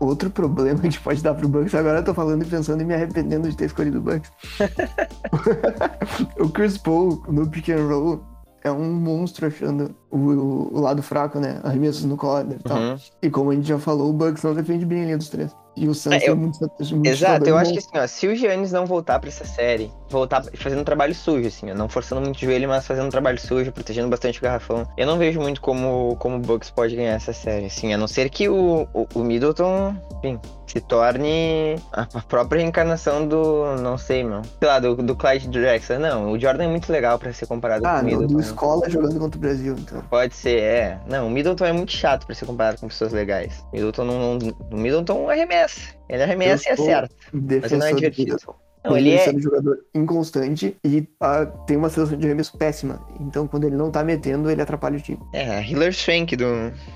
Outro 0.00 0.30
problema 0.30 0.80
que 0.80 0.98
pode 1.00 1.22
dar 1.22 1.34
pro 1.34 1.48
Bucks, 1.48 1.74
agora 1.74 1.98
eu 1.98 2.04
tô 2.04 2.14
falando 2.14 2.42
e 2.42 2.46
pensando 2.46 2.80
e 2.80 2.84
me 2.84 2.94
arrependendo 2.94 3.48
de 3.48 3.56
ter 3.56 3.64
escolhido 3.66 3.98
o 3.98 4.02
Bucks. 4.02 4.30
o 6.38 6.48
Chris 6.50 6.78
Paul 6.78 7.22
no 7.28 7.48
pick 7.48 7.68
and 7.70 7.86
roll 7.86 8.22
é 8.62 8.70
um 8.70 8.92
monstro 8.92 9.46
achando 9.46 9.94
o, 10.10 10.16
o- 10.18 10.76
o 10.76 10.80
lado 10.80 11.02
fraco, 11.02 11.38
né? 11.40 11.60
Arremessos 11.62 12.04
no 12.04 12.16
corner 12.16 12.58
e 12.58 12.62
tal. 12.62 12.78
Uhum. 12.78 12.96
E 13.22 13.30
como 13.30 13.50
a 13.50 13.54
gente 13.54 13.68
já 13.68 13.78
falou, 13.78 14.10
o 14.10 14.12
Bucks 14.12 14.42
não 14.42 14.54
defende 14.54 14.84
bem 14.84 15.02
a 15.02 15.04
linha 15.04 15.18
dos 15.18 15.28
três. 15.28 15.54
E 15.78 15.88
o 15.88 15.94
Suns 15.94 16.14
É, 16.22 16.28
eu- 16.28 16.32
é 16.32 16.34
muito, 16.36 16.58
muito 16.92 17.06
Exato, 17.08 17.48
eu 17.48 17.56
acho 17.56 17.72
que 17.72 17.78
assim, 17.78 17.88
ó, 17.96 18.06
se 18.06 18.26
o 18.26 18.34
Giannis 18.36 18.72
não 18.72 18.84
voltar 18.86 19.18
pra 19.18 19.28
essa 19.28 19.44
série, 19.44 19.90
voltar 20.08 20.42
fazendo 20.54 20.80
um 20.80 20.84
trabalho 20.84 21.14
sujo, 21.14 21.46
assim, 21.48 21.70
ó, 21.70 21.74
não 21.74 21.88
forçando 21.88 22.20
muito 22.20 22.36
o 22.36 22.40
joelho, 22.40 22.68
mas 22.68 22.86
fazendo 22.86 23.06
um 23.06 23.10
trabalho 23.10 23.38
sujo, 23.40 23.70
protegendo 23.72 24.08
bastante 24.08 24.38
o 24.38 24.42
garrafão, 24.42 24.86
eu 24.96 25.06
não 25.06 25.18
vejo 25.18 25.40
muito 25.40 25.60
como, 25.60 26.16
como 26.18 26.36
o 26.36 26.40
Bucks 26.40 26.70
pode 26.70 26.96
ganhar 26.96 27.14
essa 27.14 27.32
série, 27.32 27.66
assim, 27.66 27.92
a 27.92 27.98
não 27.98 28.08
ser 28.08 28.28
que 28.30 28.48
o, 28.48 28.88
o, 28.94 29.06
o 29.14 29.18
Middleton, 29.22 29.94
enfim, 30.22 30.40
se 30.66 30.80
torne 30.80 31.76
a 31.92 32.06
a 32.14 32.20
própria 32.22 32.60
reencarnação 32.60 33.26
do, 33.26 33.76
não 33.80 33.96
sei, 33.98 34.24
meu, 34.24 34.42
sei 34.58 34.68
lá, 34.68 34.78
do, 34.78 34.96
do 34.96 35.14
Clyde 35.16 35.48
Drexler. 35.48 35.98
Não, 35.98 36.32
o 36.32 36.38
Jordan 36.38 36.64
é 36.64 36.68
muito 36.68 36.90
legal 36.90 37.18
pra 37.18 37.32
ser 37.32 37.46
comparado 37.46 37.86
Ah, 37.86 37.96
com 37.96 38.00
o 38.00 38.04
Middleton. 38.04 38.34
do 38.34 38.40
escola 38.40 38.90
jogando 38.90 39.18
contra 39.18 39.38
o 39.38 39.40
Brasil, 39.40 39.74
então. 39.78 40.02
Pode 40.10 40.34
ser, 40.34 40.60
é. 40.60 40.98
Não, 41.06 41.26
o 41.26 41.30
Middleton 41.30 41.64
é 41.64 41.72
muito 41.72 41.92
chato 41.92 42.26
pra 42.26 42.34
ser 42.34 42.44
comparado 42.46 42.78
com 42.80 42.88
pessoas 42.88 43.12
legais. 43.12 43.64
O 43.72 43.76
Middleton 43.76 44.04
não, 44.04 44.34
não- 44.38 44.54
o 44.70 44.76
Middleton 44.76 45.30
arremessa. 45.30 45.67
Ele 46.08 46.22
arremessa 46.22 46.68
e 46.68 46.72
Eu 46.72 46.74
acerta. 46.74 47.14
Defensor 47.32 47.78
não 47.78 47.86
é 47.86 47.90
do 47.90 47.96
divertido. 47.96 48.36
Não, 48.84 48.96
ele 48.96 49.08
ele 49.10 49.16
é, 49.18 49.24
sendo 49.24 49.38
um 49.38 49.42
jogador 49.42 49.78
inconstante 49.94 50.76
e 50.84 51.06
ah, 51.20 51.46
tem 51.66 51.76
uma 51.76 51.88
seleção 51.88 52.16
de 52.18 52.26
arremesso 52.26 52.56
péssima. 52.56 53.00
Então, 53.20 53.46
quando 53.46 53.64
ele 53.64 53.76
não 53.76 53.90
tá 53.90 54.02
metendo, 54.04 54.50
ele 54.50 54.60
atrapalha 54.62 54.96
o 54.98 55.00
time. 55.00 55.18
É, 55.32 55.62
Hiller 55.62 55.94
Swank 55.94 56.36
do, 56.36 56.44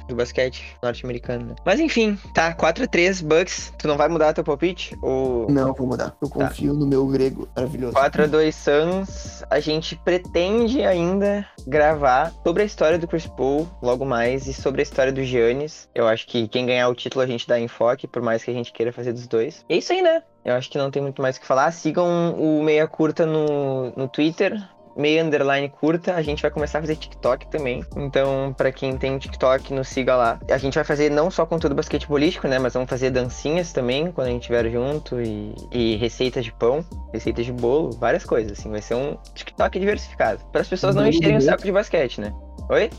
do 0.08 0.14
basquete 0.14 0.76
norte-americano. 0.82 1.46
né? 1.46 1.54
Mas 1.64 1.80
enfim, 1.80 2.18
tá, 2.34 2.54
4x3 2.54 3.22
Bucks. 3.24 3.72
Tu 3.78 3.88
não 3.88 3.96
vai 3.96 4.08
mudar 4.08 4.32
teu 4.32 4.44
palpite? 4.44 4.96
Ou 5.02 5.50
Não, 5.50 5.72
vou 5.72 5.86
mudar. 5.86 6.14
Eu 6.20 6.28
Tá. 6.28 6.48
confio 6.48 6.72
no 6.74 6.86
meu 6.86 7.06
grego 7.06 7.48
maravilhoso. 7.54 7.94
4x2 7.94 8.52
Suns? 8.52 9.44
A 9.50 9.60
gente 9.60 9.96
pretende 9.96 10.82
ainda 10.82 11.46
gravar 11.66 12.32
sobre 12.44 12.62
a 12.62 12.66
história 12.66 12.98
do 12.98 13.06
Chris 13.06 13.26
Paul 13.26 13.68
logo 13.82 14.04
mais 14.04 14.46
e 14.46 14.52
sobre 14.54 14.80
a 14.80 14.84
história 14.84 15.12
do 15.12 15.22
Giannis. 15.22 15.88
Eu 15.94 16.06
acho 16.08 16.26
que 16.26 16.48
quem 16.48 16.66
ganhar 16.66 16.88
o 16.88 16.94
título 16.94 17.22
a 17.22 17.26
gente 17.26 17.46
dá 17.46 17.58
enfoque, 17.58 18.06
por 18.06 18.22
mais 18.22 18.42
que 18.44 18.50
a 18.50 18.54
gente 18.54 18.72
queira 18.72 18.92
fazer 18.92 19.12
dos 19.12 19.26
dois. 19.26 19.64
E 19.68 19.74
é 19.74 19.78
isso 19.78 19.92
aí, 19.92 20.02
né? 20.02 20.22
Eu 20.44 20.54
acho 20.54 20.70
que 20.70 20.78
não 20.78 20.90
tem 20.90 21.00
muito 21.00 21.22
mais 21.22 21.36
o 21.36 21.40
que 21.40 21.46
falar. 21.46 21.70
Sigam 21.72 22.34
o 22.38 22.62
Meia 22.62 22.86
Curta 22.86 23.24
no, 23.24 23.92
no 23.96 24.08
Twitter. 24.08 24.60
Meia 24.94 25.24
underline 25.24 25.70
curta, 25.70 26.14
a 26.14 26.20
gente 26.22 26.42
vai 26.42 26.50
começar 26.50 26.78
a 26.78 26.82
fazer 26.82 26.96
TikTok 26.96 27.46
também. 27.46 27.82
Então, 27.96 28.54
pra 28.54 28.70
quem 28.70 28.96
tem 28.98 29.16
TikTok, 29.16 29.72
nos 29.72 29.88
siga 29.88 30.14
lá. 30.14 30.38
A 30.50 30.58
gente 30.58 30.74
vai 30.74 30.84
fazer 30.84 31.10
não 31.10 31.30
só 31.30 31.46
conteúdo 31.46 31.74
basquetebolístico, 31.74 32.46
né? 32.46 32.58
Mas 32.58 32.74
vamos 32.74 32.90
fazer 32.90 33.10
dancinhas 33.10 33.72
também 33.72 34.12
quando 34.12 34.26
a 34.26 34.30
gente 34.30 34.42
estiver 34.42 34.70
junto 34.70 35.18
e, 35.20 35.54
e 35.70 35.96
receitas 35.96 36.44
de 36.44 36.52
pão, 36.52 36.84
receitas 37.12 37.46
de 37.46 37.52
bolo, 37.52 37.92
várias 37.92 38.24
coisas. 38.24 38.58
Assim, 38.58 38.70
vai 38.70 38.82
ser 38.82 38.94
um 38.94 39.16
TikTok 39.34 39.78
diversificado. 39.78 40.44
Para 40.52 40.60
as 40.60 40.68
pessoas 40.68 40.94
não 40.94 41.06
encherem 41.06 41.38
o 41.38 41.40
saco 41.40 41.62
de 41.62 41.72
basquete, 41.72 42.20
né? 42.20 42.32
Oi? 42.68 42.90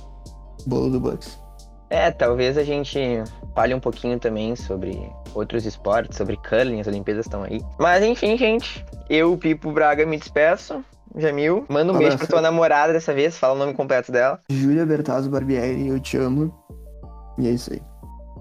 Bolo 0.66 0.90
do 0.90 1.00
Bucks. 1.00 1.43
É, 1.94 2.10
talvez 2.10 2.58
a 2.58 2.64
gente 2.64 3.00
fale 3.54 3.72
um 3.72 3.80
pouquinho 3.80 4.18
também 4.20 4.56
sobre 4.56 5.12
outros 5.36 5.64
esportes, 5.64 6.18
sobre 6.18 6.36
curling, 6.38 6.82
as 6.82 6.88
Olimpíadas 6.88 7.28
estão 7.28 7.44
aí. 7.44 7.62
Mas 7.78 8.04
enfim, 8.04 8.36
gente, 8.36 8.84
eu, 9.08 9.38
Pipo 9.38 9.72
Braga, 9.72 10.04
me 10.04 10.18
despeço. 10.18 10.84
Jamil, 11.16 11.64
manda 11.70 11.94
um 11.94 11.98
beijo 12.00 12.18
pra 12.18 12.26
tua 12.26 12.42
namorada 12.42 12.92
dessa 12.92 13.14
vez, 13.14 13.38
fala 13.38 13.54
o 13.54 13.58
nome 13.60 13.76
completo 13.76 14.12
dela. 14.12 14.42
Júlia 14.50 14.84
Bertazzo 14.84 15.30
Barbieri, 15.30 15.88
eu 15.88 16.00
te 16.00 16.18
amo. 16.18 16.52
E 17.38 17.48
é 17.48 17.52
isso 17.52 17.72
aí. 17.72 17.82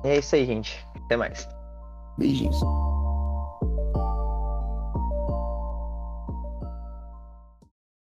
É 0.02 0.16
isso 0.16 0.34
aí, 0.34 0.46
gente. 0.46 0.82
Até 1.04 1.18
mais. 1.18 1.46
Beijinhos. 2.16 2.58